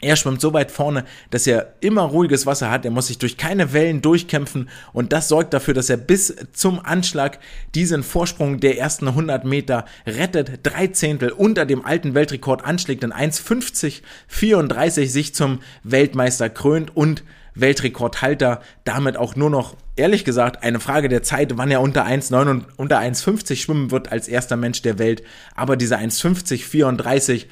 [0.01, 2.84] er schwimmt so weit vorne, dass er immer ruhiges Wasser hat.
[2.84, 6.78] Er muss sich durch keine Wellen durchkämpfen und das sorgt dafür, dass er bis zum
[6.84, 7.40] Anschlag
[7.74, 10.61] diesen Vorsprung der ersten 100 Meter rettet.
[10.62, 17.24] Drei Zehntel unter dem alten Weltrekord anschlägt in 1,50,34 sich zum Weltmeister krönt und
[17.61, 18.61] Weltrekordhalter.
[18.84, 23.01] Damit auch nur noch, ehrlich gesagt, eine Frage der Zeit, wann er unter 1,9 unter
[23.01, 25.22] 1,50 schwimmen wird als erster Mensch der Welt.
[25.55, 27.46] Aber diese 1,50,34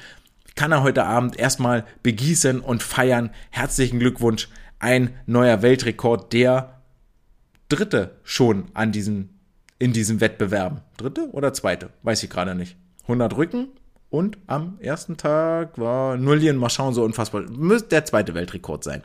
[0.57, 3.29] kann er heute Abend erstmal begießen und feiern.
[3.51, 4.49] Herzlichen Glückwunsch,
[4.79, 6.81] ein neuer Weltrekord, der
[7.69, 9.29] dritte schon an diesem,
[9.79, 10.81] in diesem Wettbewerben.
[10.97, 11.91] Dritte oder zweite?
[12.03, 12.75] Weiß ich gerade nicht.
[13.03, 13.67] 100 Rücken
[14.09, 17.43] und am ersten Tag war Nullien Marchand so unfassbar.
[17.43, 19.03] Müsste der zweite Weltrekord sein.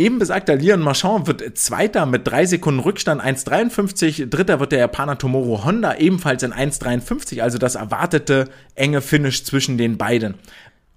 [0.00, 4.26] Eben besagter Leon Marchand wird Zweiter mit drei Sekunden Rückstand 1,53.
[4.30, 9.76] Dritter wird der Japaner Tomoro Honda ebenfalls in 1,53, also das erwartete enge Finish zwischen
[9.76, 10.34] den beiden.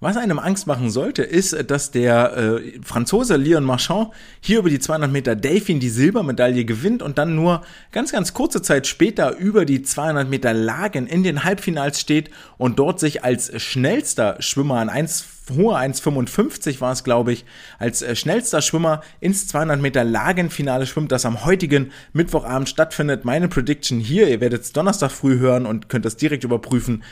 [0.02, 4.08] Was einem Angst machen sollte, ist, dass der äh, Franzose Leon Marchand
[4.40, 8.62] hier über die 200 Meter Delfin die Silbermedaille gewinnt und dann nur ganz, ganz kurze
[8.62, 13.52] Zeit später über die 200 Meter Lagen in den Halbfinals steht und dort sich als
[13.62, 15.24] schnellster Schwimmer an 1
[15.56, 17.44] hohe 1,55 war es, glaube ich,
[17.78, 23.24] als äh, schnellster Schwimmer ins 200 Meter Lagenfinale schwimmt, das am heutigen Mittwochabend stattfindet.
[23.24, 27.02] Meine Prediction hier, ihr werdet es Donnerstag früh hören und könnt das direkt überprüfen,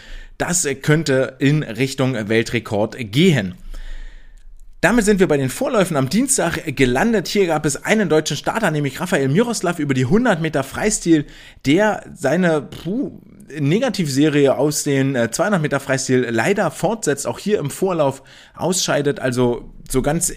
[0.40, 3.54] das könnte in Richtung Weltrekord gehen.
[4.80, 7.28] Damit sind wir bei den Vorläufen am Dienstag gelandet.
[7.28, 11.26] Hier gab es einen deutschen Starter, nämlich Rafael Miroslav über die 100 Meter Freistil,
[11.66, 13.20] der seine puh,
[13.58, 18.22] Negativserie aus den 200 äh, Meter Freistil leider fortsetzt, auch hier im Vorlauf
[18.54, 19.20] ausscheidet.
[19.20, 20.32] Also so ganz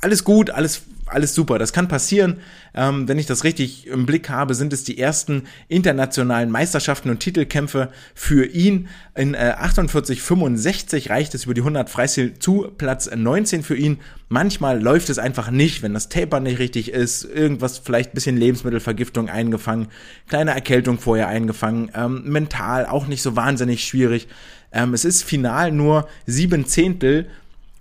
[0.00, 1.58] alles gut, alles alles super.
[1.58, 2.40] Das kann passieren.
[2.74, 7.20] Ähm, wenn ich das richtig im Blick habe, sind es die ersten internationalen Meisterschaften und
[7.20, 8.88] Titelkämpfe für ihn.
[9.14, 13.98] In äh, 48,65 reicht es über die 100 Freistil zu Platz 19 für ihn.
[14.28, 18.36] Manchmal läuft es einfach nicht, wenn das Taper nicht richtig ist, irgendwas vielleicht ein bisschen
[18.36, 19.86] Lebensmittelvergiftung eingefangen,
[20.28, 24.26] kleine Erkältung vorher eingefangen, ähm, mental auch nicht so wahnsinnig schwierig.
[24.72, 27.28] Ähm, es ist final nur sieben Zehntel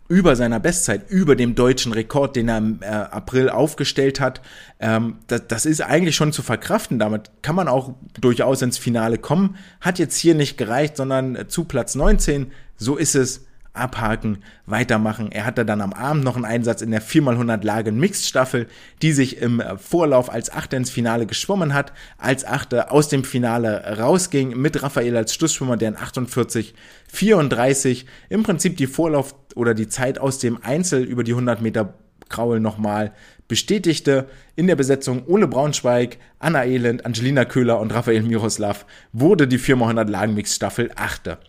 [0.08, 4.42] über seiner Bestzeit, über dem deutschen Rekord, den er im äh, April aufgestellt hat.
[4.80, 7.00] Ähm, das, das ist eigentlich schon zu verkraften.
[7.00, 9.56] Damit kann man auch durchaus ins Finale kommen.
[9.82, 12.52] Hat jetzt hier nicht gereicht, sondern äh, zu Platz 19.
[12.78, 13.46] So ist es
[13.76, 15.32] abhaken, weitermachen.
[15.32, 18.68] Er hatte dann am Abend noch einen Einsatz in der 4x100 Lagen Mixed Staffel,
[19.02, 23.98] die sich im Vorlauf als Achter ins Finale geschwommen hat, als Achter aus dem Finale
[23.98, 26.74] rausging mit Raphael als Schlussschwimmer, der in 48,
[27.12, 31.94] 34 im Prinzip die Vorlauf oder die Zeit aus dem Einzel über die 100 Meter
[32.30, 33.14] Kraul nochmal
[33.48, 34.28] bestätigte.
[34.56, 40.10] In der Besetzung Ole Braunschweig, Anna Elend, Angelina Köhler und Raphael Miroslav wurde die 4x100
[40.10, 41.40] Lagen Mixed Staffel Achter.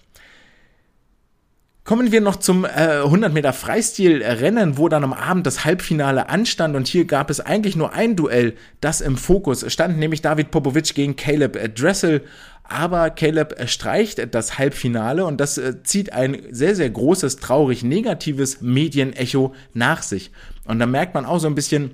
[1.87, 6.75] Kommen wir noch zum äh, 100 Meter Freistil-Rennen, wo dann am Abend das Halbfinale anstand
[6.75, 10.97] und hier gab es eigentlich nur ein Duell, das im Fokus stand, nämlich David Popovic
[10.97, 12.25] gegen Caleb Dressel.
[12.65, 18.61] Aber Caleb streicht das Halbfinale und das äh, zieht ein sehr, sehr großes, traurig negatives
[18.61, 20.33] Medienecho nach sich.
[20.65, 21.93] Und da merkt man auch so ein bisschen,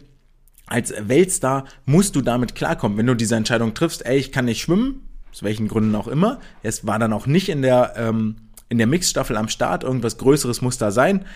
[0.65, 4.63] als Weltstar musst du damit klarkommen, wenn du diese Entscheidung triffst, ey, ich kann nicht
[4.63, 6.41] schwimmen, aus welchen Gründen auch immer.
[6.63, 8.37] Es war dann auch nicht in der ähm,
[8.73, 11.27] in der Mixstaffel am Start, irgendwas Größeres muss da sein.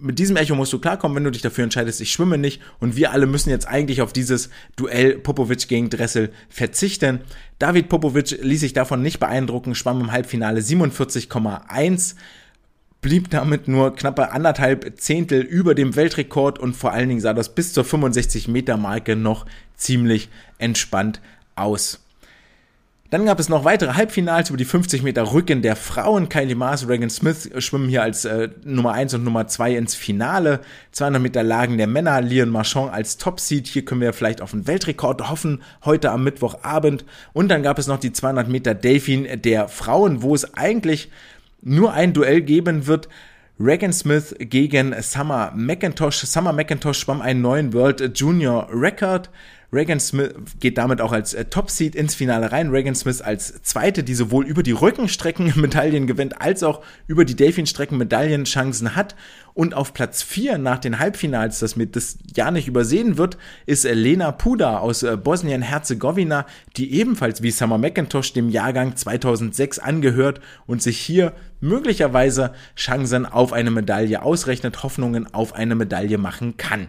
[0.00, 2.96] Mit diesem Echo musst du klarkommen, wenn du dich dafür entscheidest, ich schwimme nicht und
[2.96, 7.20] wir alle müssen jetzt eigentlich auf dieses Duell Popovic gegen Dressel verzichten.
[7.58, 12.14] David Popovic ließ sich davon nicht beeindrucken, schwamm im Halbfinale 47,1
[13.02, 17.54] blieb damit nur knappe anderthalb Zehntel über dem Weltrekord und vor allen Dingen sah das
[17.54, 19.44] bis zur 65 Meter Marke noch
[19.76, 21.20] ziemlich entspannt
[21.54, 22.00] aus.
[23.10, 26.28] Dann gab es noch weitere Halbfinals über die 50 Meter Rücken der Frauen.
[26.28, 30.60] Kylie Maas, Reagan Smith schwimmen hier als äh, Nummer 1 und Nummer 2 ins Finale.
[30.92, 33.66] 200 Meter Lagen der Männer, Leon Marchand als Top-Seed.
[33.66, 37.06] Hier können wir vielleicht auf einen Weltrekord hoffen, heute am Mittwochabend.
[37.32, 41.10] Und dann gab es noch die 200 Meter Delfin der Frauen, wo es eigentlich
[41.62, 43.08] nur ein Duell geben wird.
[43.60, 46.18] Regan Smith gegen Summer McIntosh.
[46.18, 49.30] Summer McIntosh schwamm einen neuen World Junior Record.
[49.70, 52.70] Reagan Smith geht damit auch als äh, Top-Seed ins Finale rein.
[52.70, 57.36] Reagan Smith als Zweite, die sowohl über die Rückenstrecken Medaillen gewinnt, als auch über die
[57.36, 59.14] Delfin-Strecken Medaillenchancen hat.
[59.52, 63.36] Und auf Platz 4 nach den Halbfinals, das mit das ja nicht übersehen wird,
[63.66, 66.46] ist äh, Lena Puda aus äh, Bosnien-Herzegowina,
[66.78, 73.52] die ebenfalls wie Summer McIntosh dem Jahrgang 2006 angehört und sich hier möglicherweise Chancen auf
[73.52, 76.88] eine Medaille ausrechnet, Hoffnungen auf eine Medaille machen kann.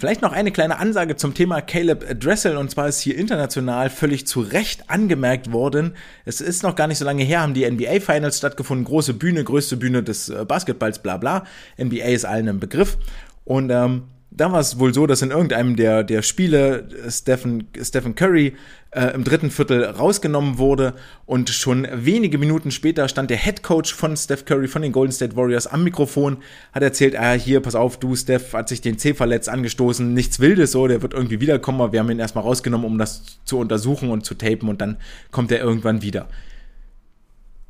[0.00, 4.28] Vielleicht noch eine kleine Ansage zum Thema Caleb Dressel und zwar ist hier international völlig
[4.28, 5.96] zu Recht angemerkt worden.
[6.24, 9.42] Es ist noch gar nicht so lange her, haben die NBA Finals stattgefunden, große Bühne,
[9.42, 11.44] größte Bühne des äh, Basketballs, bla bla.
[11.82, 12.96] NBA ist allen ein Begriff
[13.44, 14.04] und ähm,
[14.38, 18.54] da war es wohl so, dass in irgendeinem der, der Spiele Stephen, Stephen Curry
[18.92, 20.94] äh, im dritten Viertel rausgenommen wurde
[21.26, 25.12] und schon wenige Minuten später stand der Head Coach von Steph Curry von den Golden
[25.12, 26.38] State Warriors am Mikrofon,
[26.72, 30.38] hat erzählt, ah, hier, pass auf, du, Steph, hat sich den C verletzt, angestoßen, nichts
[30.38, 33.58] Wildes so, der wird irgendwie wiederkommen, aber wir haben ihn erstmal rausgenommen, um das zu
[33.58, 34.98] untersuchen und zu tapen und dann
[35.32, 36.28] kommt er irgendwann wieder.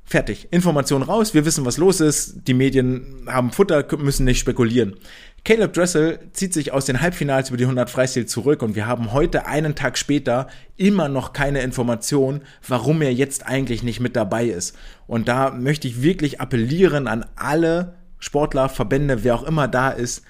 [0.09, 0.49] Fertig.
[0.51, 4.97] Information raus, wir wissen, was los ist, die Medien haben Futter, müssen nicht spekulieren.
[5.45, 9.13] Caleb Dressel zieht sich aus den Halbfinals über die 100 Freistil zurück und wir haben
[9.13, 14.47] heute einen Tag später immer noch keine Information, warum er jetzt eigentlich nicht mit dabei
[14.47, 14.77] ist.
[15.07, 20.23] Und da möchte ich wirklich appellieren an alle Sportler, Verbände, wer auch immer da ist,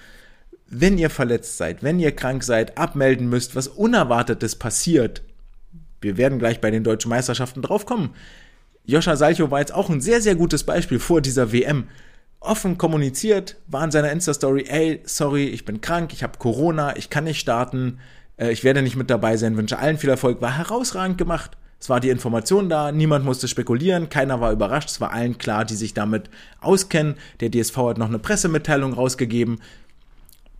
[0.69, 5.23] wenn ihr verletzt seid, wenn ihr krank seid, abmelden müsst, was Unerwartetes passiert.
[6.01, 8.11] Wir werden gleich bei den deutschen Meisterschaften draufkommen
[8.89, 11.89] Joscha Salcho war jetzt auch ein sehr, sehr gutes Beispiel vor dieser WM.
[12.41, 17.11] Offen kommuniziert, war in seiner Insta-Story, ey, sorry, ich bin krank, ich habe Corona, ich
[17.11, 17.99] kann nicht starten,
[18.37, 21.57] äh, ich werde nicht mit dabei sein, wünsche allen viel Erfolg, war herausragend gemacht.
[21.81, 25.65] Es war die Information da, niemand musste spekulieren, keiner war überrascht, es war allen klar,
[25.65, 26.29] die sich damit
[26.61, 27.15] auskennen.
[27.41, 29.61] Der DSV hat noch eine Pressemitteilung rausgegeben.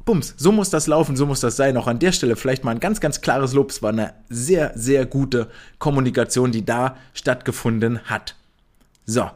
[0.05, 1.77] Bums, so muss das laufen, so muss das sein.
[1.77, 3.71] Auch an der Stelle vielleicht mal ein ganz, ganz klares Lob.
[3.71, 5.49] Es war eine sehr, sehr gute
[5.79, 8.37] Kommunikation, die da stattgefunden hat.
[9.05, 9.29] So,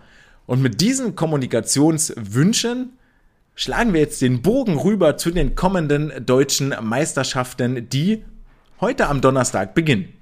[0.53, 2.93] und mit diesen Kommunikationswünschen
[3.55, 8.23] schlagen wir jetzt den Bogen rüber zu den kommenden deutschen Meisterschaften, die
[8.79, 10.13] heute am Donnerstag beginnen.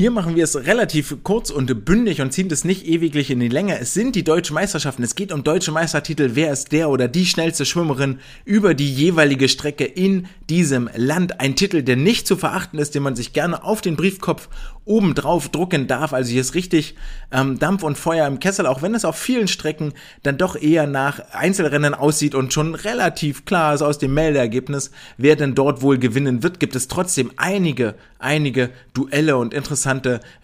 [0.00, 3.48] Hier machen wir es relativ kurz und bündig und ziehen das nicht ewiglich in die
[3.48, 3.80] Länge.
[3.80, 5.02] Es sind die deutschen Meisterschaften.
[5.02, 6.30] Es geht um deutsche Meistertitel.
[6.34, 11.40] Wer ist der oder die schnellste Schwimmerin über die jeweilige Strecke in diesem Land?
[11.40, 14.48] Ein Titel, der nicht zu verachten ist, den man sich gerne auf den Briefkopf
[14.84, 16.12] obendrauf drucken darf.
[16.12, 16.94] Also hier ist richtig
[17.32, 20.86] ähm, Dampf und Feuer im Kessel, auch wenn es auf vielen Strecken dann doch eher
[20.86, 25.98] nach Einzelrennen aussieht und schon relativ klar ist aus dem Meldeergebnis, wer denn dort wohl
[25.98, 29.87] gewinnen wird, gibt es trotzdem einige, einige Duelle und interessante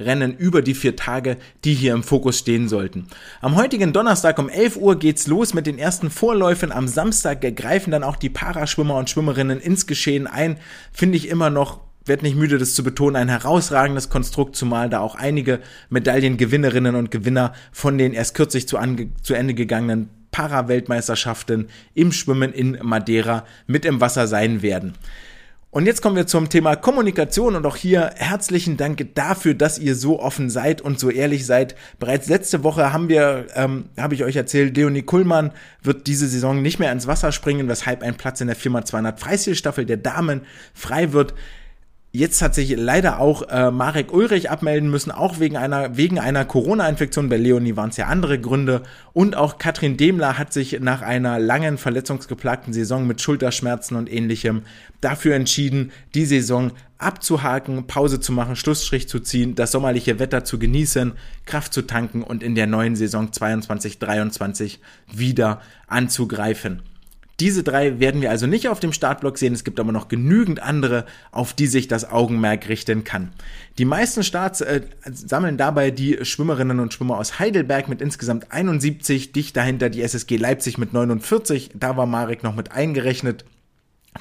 [0.01, 3.07] Rennen über die vier Tage, die hier im Fokus stehen sollten.
[3.41, 6.73] Am heutigen Donnerstag um 11 Uhr geht's los mit den ersten Vorläufen.
[6.73, 10.57] Am Samstag greifen dann auch die Paraschwimmer und Schwimmerinnen ins Geschehen ein.
[10.93, 15.01] Finde ich immer noch werde nicht müde, das zu betonen, ein herausragendes Konstrukt, zumal da
[15.01, 18.79] auch einige Medaillengewinnerinnen und Gewinner von den erst kürzlich zu,
[19.23, 24.95] zu Ende gegangenen Para-Weltmeisterschaften im Schwimmen in Madeira mit im Wasser sein werden.
[25.75, 29.97] Und jetzt kommen wir zum Thema Kommunikation und auch hier herzlichen Dank dafür, dass ihr
[29.97, 31.75] so offen seid und so ehrlich seid.
[31.99, 35.51] Bereits letzte Woche haben wir, ähm, habe ich euch erzählt, Leonie Kuhlmann
[35.83, 39.85] wird diese Saison nicht mehr ins Wasser springen, weshalb ein Platz in der 4x200 Freistilstaffel
[39.85, 40.43] der Damen
[40.75, 41.35] frei wird.
[42.17, 46.45] Jetzt hat sich leider auch äh, Marek Ulrich abmelden müssen, auch wegen einer, wegen einer
[46.45, 47.29] Corona-Infektion.
[47.29, 48.85] Bei Leonie waren es ja andere Gründe.
[49.13, 54.63] Und auch Katrin Demler hat sich nach einer langen verletzungsgeplagten Saison mit Schulterschmerzen und ähnlichem
[55.01, 60.61] dafür entschieden, die Saison abzuhaken, Pause zu machen, Schlussstrich zu ziehen, das sommerliche Wetter zu
[60.61, 61.15] genießen,
[61.47, 64.79] Kraft zu tanken und in der neuen Saison 22-23
[65.13, 66.83] wieder anzugreifen.
[67.41, 69.55] Diese drei werden wir also nicht auf dem Startblock sehen.
[69.55, 73.33] Es gibt aber noch genügend andere, auf die sich das Augenmerk richten kann.
[73.79, 79.33] Die meisten Starts äh, sammeln dabei die Schwimmerinnen und Schwimmer aus Heidelberg mit insgesamt 71,
[79.33, 81.71] dicht dahinter die SSG Leipzig mit 49.
[81.75, 83.45] Da war Marek noch mit eingerechnet.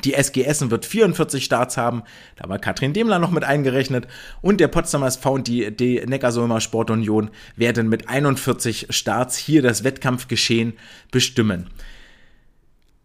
[0.04, 2.02] Die SG Essen wird 44 Starts haben,
[2.36, 4.08] da war Katrin Demler noch mit eingerechnet
[4.42, 9.84] und der Potsdamer SV und die, die Neckarsulmer Sportunion werden mit 41 Starts hier das
[9.84, 10.74] Wettkampfgeschehen
[11.12, 11.70] bestimmen.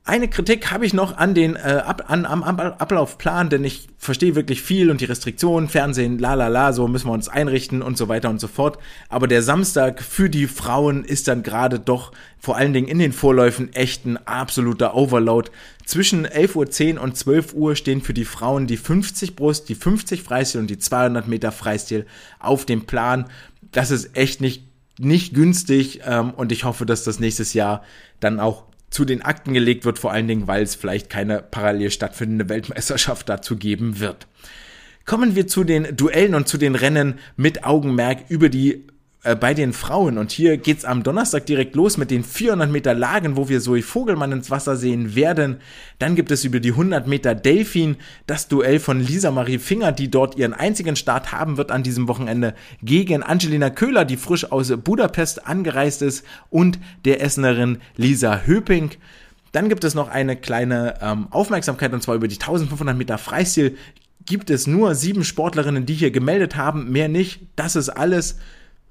[0.09, 4.35] Eine Kritik habe ich noch an den äh, ab, an, am Ablaufplan, denn ich verstehe
[4.35, 7.99] wirklich viel und die Restriktionen, Fernsehen, la la la, so müssen wir uns einrichten und
[7.99, 8.79] so weiter und so fort.
[9.11, 13.13] Aber der Samstag für die Frauen ist dann gerade doch vor allen Dingen in den
[13.13, 15.51] Vorläufen echt ein absoluter Overload.
[15.85, 20.23] Zwischen 11.10 Uhr und 12 Uhr stehen für die Frauen die 50 Brust, die 50
[20.23, 22.07] Freistil und die 200 Meter Freistil
[22.39, 23.27] auf dem Plan.
[23.73, 24.65] Das ist echt nicht
[25.01, 27.85] nicht günstig ähm, und ich hoffe, dass das nächstes Jahr
[28.19, 31.91] dann auch zu den Akten gelegt wird, vor allen Dingen, weil es vielleicht keine parallel
[31.91, 34.27] stattfindende Weltmeisterschaft dazu geben wird.
[35.05, 38.85] Kommen wir zu den Duellen und zu den Rennen mit Augenmerk über die
[39.29, 40.17] äh, bei den Frauen.
[40.17, 43.83] Und hier geht's am Donnerstag direkt los mit den 400 Meter Lagen, wo wir Zoe
[43.83, 45.59] Vogelmann ins Wasser sehen werden.
[45.99, 47.97] Dann gibt es über die 100 Meter Delfin
[48.27, 52.09] das Duell von Lisa Marie Finger, die dort ihren einzigen Start haben wird an diesem
[52.09, 58.93] Wochenende gegen Angelina Köhler, die frisch aus Budapest angereist ist und der Essenerin Lisa Höping.
[59.53, 63.77] Dann gibt es noch eine kleine ähm, Aufmerksamkeit und zwar über die 1500 Meter Freistil
[64.25, 67.41] gibt es nur sieben Sportlerinnen, die hier gemeldet haben, mehr nicht.
[67.57, 68.39] Das ist alles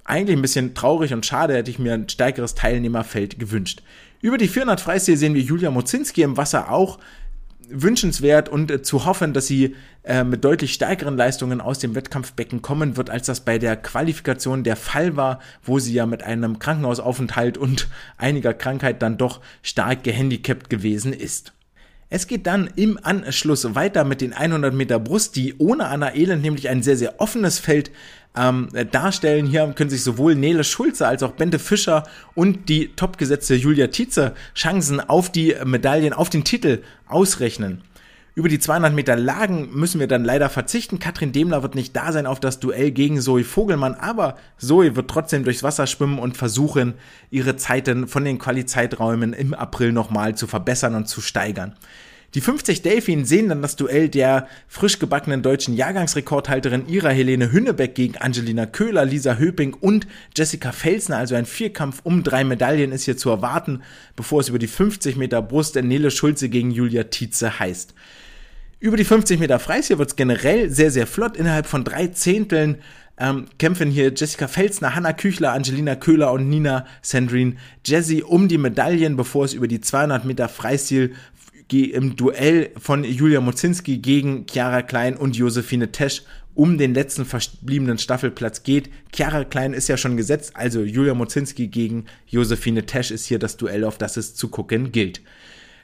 [0.08, 3.84] eigentlich ein bisschen traurig und schade, hätte ich mir ein stärkeres Teilnehmerfeld gewünscht.
[4.22, 6.98] Über die 400 Freistil sehen wir Julia Mozinski im Wasser auch
[7.70, 12.62] wünschenswert und äh, zu hoffen, dass sie äh, mit deutlich stärkeren Leistungen aus dem Wettkampfbecken
[12.62, 16.60] kommen wird, als das bei der Qualifikation der Fall war, wo sie ja mit einem
[16.60, 21.54] Krankenhausaufenthalt und einiger Krankheit dann doch stark gehandicapt gewesen ist.
[22.10, 26.42] Es geht dann im Anschluss weiter mit den 100 Meter Brust, die ohne Anna Elend
[26.42, 27.92] nämlich ein sehr, sehr offenes Feld
[28.38, 29.46] ähm, darstellen.
[29.46, 32.04] Hier können sich sowohl Nele Schulze als auch Bente Fischer
[32.36, 37.82] und die topgesetzte Julia Tietze Chancen auf die Medaillen, auf den Titel ausrechnen.
[38.38, 41.00] Über die 200 Meter Lagen müssen wir dann leider verzichten.
[41.00, 45.10] Katrin Demler wird nicht da sein auf das Duell gegen Zoe Vogelmann, aber Zoe wird
[45.10, 46.94] trotzdem durchs Wasser schwimmen und versuchen,
[47.32, 51.74] ihre Zeiten von den Quali-Zeiträumen im April nochmal zu verbessern und zu steigern.
[52.34, 57.95] Die 50 Delfin sehen dann das Duell der frisch gebackenen deutschen Jahrgangsrekordhalterin Ira Helene Hünnebeck
[57.95, 61.18] gegen Angelina Köhler, Lisa Höping und Jessica Felsner.
[61.18, 63.82] Also ein Vierkampf um drei Medaillen ist hier zu erwarten,
[64.18, 67.94] bevor es über die 50 Meter Brust der Nele Schulze gegen Julia Tietze heißt.
[68.80, 71.38] Über die 50 Meter Freis hier wird es generell sehr, sehr flott.
[71.38, 72.78] Innerhalb von drei Zehnteln
[73.18, 77.56] ähm, kämpfen hier Jessica Felsner, Hanna Küchler, Angelina Köhler und Nina Sandrine
[77.86, 81.16] Jesse um die Medaillen, bevor es über die 200 Meter Freistil
[81.72, 86.23] im Duell von Julia Mozinski gegen Chiara Klein und Josephine Tesch
[86.56, 88.89] um den letzten verbliebenen Staffelplatz geht.
[89.14, 93.57] Chiara Klein ist ja schon gesetzt, also Julia Mozinski gegen Josephine Tesch ist hier das
[93.57, 95.22] Duell, auf das es zu gucken gilt.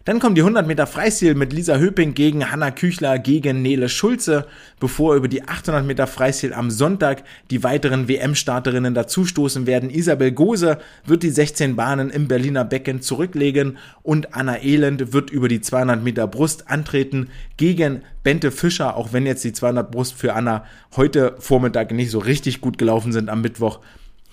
[0.06, 4.46] Dann kommen die 100 Meter Freistil mit Lisa Höping gegen Hanna Küchler gegen Nele Schulze,
[4.78, 9.90] bevor über die 800 Meter Freistil am Sonntag die weiteren WM-Starterinnen dazustoßen werden.
[9.90, 15.48] Isabel Gose wird die 16 Bahnen im Berliner Becken zurücklegen und Anna Elend wird über
[15.48, 20.34] die 200 Meter Brust antreten gegen Bente Fischer, auch wenn jetzt die 200 Brust für
[20.34, 20.66] Anna
[20.98, 23.80] heute Vormittag nicht so richtig gut gelaufen sind am Mittwoch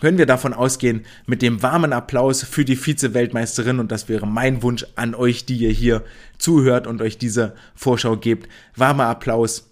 [0.00, 4.62] können wir davon ausgehen, mit dem warmen Applaus für die Vize-Weltmeisterin und das wäre mein
[4.62, 6.02] Wunsch an euch, die ihr hier
[6.38, 8.48] zuhört und euch diese Vorschau gebt.
[8.74, 9.66] Warmer Applaus.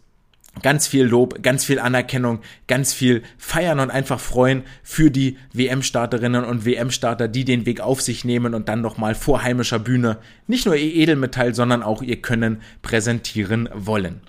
[0.63, 6.45] Ganz viel Lob, ganz viel Anerkennung, ganz viel feiern und einfach freuen für die WM-Starterinnen
[6.45, 10.19] und WM-Starter, die den Weg auf sich nehmen und dann nochmal vor heimischer Bühne
[10.49, 14.21] nicht nur ihr Edelmetall, sondern auch ihr Können präsentieren wollen.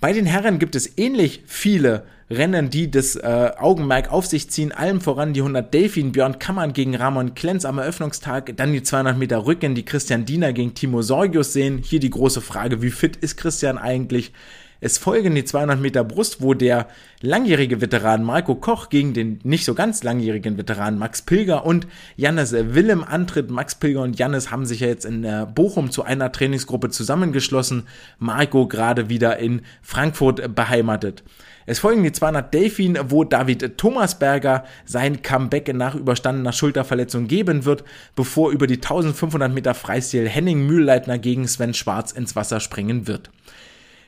[0.00, 4.72] Bei den Herren gibt es ähnlich viele Rennen, die das äh, Augenmerk auf sich ziehen.
[4.72, 8.56] Allem voran die 100 Delfin, Björn Kammern gegen Ramon Klenz am Eröffnungstag.
[8.56, 11.78] Dann die 200 Meter Rücken, die Christian Diener gegen Timo Sorgius sehen.
[11.78, 14.32] Hier die große Frage, wie fit ist Christian eigentlich?
[14.80, 16.88] Es folgen die 200 Meter Brust, wo der
[17.22, 21.86] langjährige Veteran Marco Koch gegen den nicht so ganz langjährigen Veteran Max Pilger und
[22.16, 23.50] Jannes Willem antritt.
[23.50, 27.84] Max Pilger und Jannes haben sich ja jetzt in Bochum zu einer Trainingsgruppe zusammengeschlossen.
[28.18, 31.22] Marco gerade wieder in Frankfurt beheimatet.
[31.66, 37.84] Es folgen die 200 Delfin, wo David Thomasberger sein Comeback nach überstandener Schulterverletzung geben wird,
[38.14, 43.30] bevor über die 1500 Meter Freistil Henning Mühlleitner gegen Sven Schwarz ins Wasser springen wird.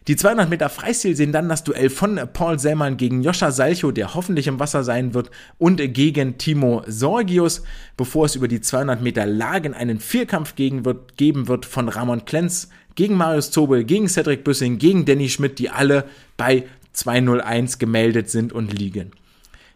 [0.08, 4.14] Die 200 Meter Freistil sehen dann das Duell von Paul Sellmann gegen Joscha Salcho, der
[4.14, 7.64] hoffentlich im Wasser sein wird, und gegen Timo Sorgius,
[7.96, 12.24] bevor es über die 200 Meter Lagen einen Vierkampf gegen wird, geben wird von Ramon
[12.24, 16.04] Klenz gegen Marius Zobel, gegen Cedric Büssing, gegen Danny Schmidt, die alle
[16.36, 16.64] bei
[16.96, 19.12] 201 gemeldet sind und liegen.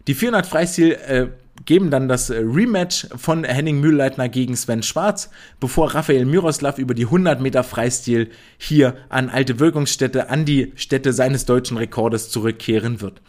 [0.06, 1.26] Die 400 Freistil äh,
[1.64, 5.30] geben dann das äh, Rematch von Henning Mühlleitner gegen Sven Schwarz,
[5.60, 11.12] bevor Raphael Miroslav über die 100 Meter Freistil hier an alte Wirkungsstätte, an die Stätte
[11.12, 13.20] seines deutschen Rekordes zurückkehren wird.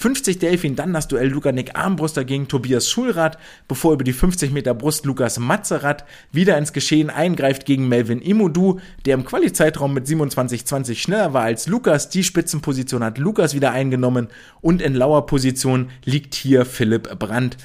[0.00, 3.36] 50 Delfin, dann das Duell Lukanik Armbruster gegen Tobias Schulrath,
[3.68, 8.80] bevor über die 50 Meter Brust Lukas Matzerath wieder ins Geschehen eingreift gegen Melvin Imudu,
[9.04, 12.08] der im Quali-Zeitraum mit 27,20 schneller war als Lukas.
[12.08, 14.28] Die Spitzenposition hat Lukas wieder eingenommen
[14.62, 17.58] und in lauer Position liegt hier Philipp Brandt.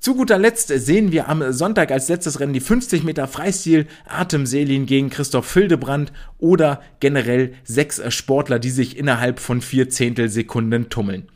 [0.00, 4.46] Zu guter Letzt sehen wir am Sonntag als letztes Rennen die 50 Meter Freistil Atem
[4.46, 11.28] Selin gegen Christoph Hildebrand oder generell sechs Sportler, die sich innerhalb von vier Zehntelsekunden tummeln.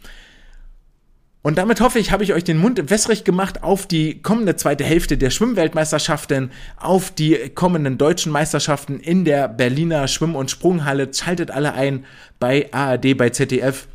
[1.43, 4.85] Und damit hoffe ich, habe ich euch den Mund wässrig gemacht auf die kommende zweite
[4.85, 11.09] Hälfte der Schwimmweltmeisterschaften, auf die kommenden deutschen Meisterschaften in der Berliner Schwimm- und Sprunghalle.
[11.15, 12.05] Schaltet alle ein
[12.39, 13.87] bei ARD, bei ZDF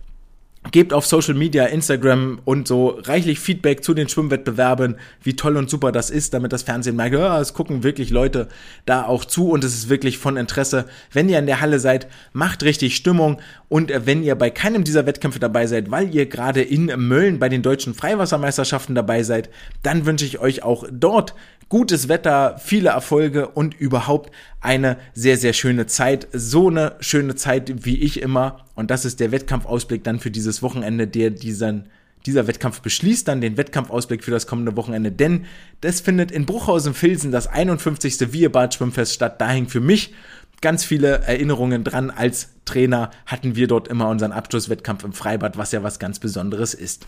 [0.71, 5.69] Gebt auf Social Media, Instagram und so reichlich Feedback zu den Schwimmwettbewerben, wie toll und
[5.69, 8.47] super das ist, damit das Fernsehen merkt, ja, es gucken wirklich Leute
[8.85, 10.85] da auch zu und es ist wirklich von Interesse.
[11.11, 13.39] Wenn ihr in der Halle seid, macht richtig Stimmung
[13.69, 17.49] und wenn ihr bei keinem dieser Wettkämpfe dabei seid, weil ihr gerade in Mölln bei
[17.49, 19.49] den deutschen Freiwassermeisterschaften dabei seid,
[19.83, 21.35] dann wünsche ich euch auch dort
[21.69, 24.31] gutes Wetter, viele Erfolge und überhaupt
[24.65, 26.27] eine sehr, sehr schöne Zeit.
[26.33, 28.65] So eine schöne Zeit wie ich immer.
[28.75, 31.85] Und das ist der Wettkampfausblick dann für dieses Wochenende, der diesen
[32.25, 35.45] dieser Wettkampf beschließt dann den Wettkampfausblick für das kommende Wochenende, denn
[35.81, 38.33] das findet in Bruchhausen-Filsen das 51.
[38.33, 39.39] Wierbad Schwimmfest statt.
[39.39, 40.13] Da hängen für mich
[40.61, 42.09] ganz viele Erinnerungen dran.
[42.09, 46.73] Als Trainer hatten wir dort immer unseren Abschlusswettkampf im Freibad, was ja was ganz Besonderes
[46.73, 47.05] ist.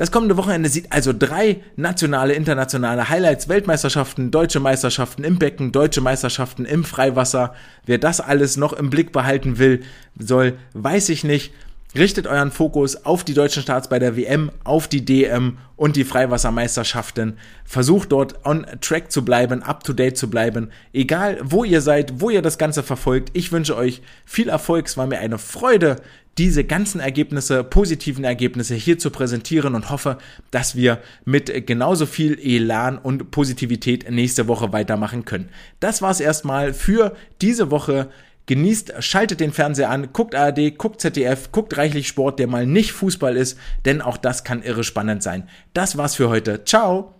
[0.00, 6.00] Das kommende Wochenende sieht also drei nationale, internationale Highlights, Weltmeisterschaften, deutsche Meisterschaften im Becken, deutsche
[6.00, 7.52] Meisterschaften im Freiwasser.
[7.84, 9.82] Wer das alles noch im Blick behalten will,
[10.18, 11.52] soll, weiß ich nicht.
[11.96, 16.04] Richtet euren Fokus auf die deutschen Starts bei der WM, auf die DM und die
[16.04, 17.36] Freiwassermeisterschaften.
[17.64, 20.70] Versucht dort on track zu bleiben, up to date zu bleiben.
[20.92, 23.30] Egal, wo ihr seid, wo ihr das Ganze verfolgt.
[23.32, 24.86] Ich wünsche euch viel Erfolg.
[24.86, 25.96] Es war mir eine Freude,
[26.38, 30.18] diese ganzen Ergebnisse, positiven Ergebnisse hier zu präsentieren und hoffe,
[30.52, 35.48] dass wir mit genauso viel Elan und Positivität nächste Woche weitermachen können.
[35.80, 38.10] Das war's erstmal für diese Woche.
[38.50, 42.90] Genießt, schaltet den Fernseher an, guckt ARD, guckt ZDF, guckt reichlich Sport, der mal nicht
[42.90, 45.48] Fußball ist, denn auch das kann irre spannend sein.
[45.72, 46.64] Das war's für heute.
[46.64, 47.19] Ciao!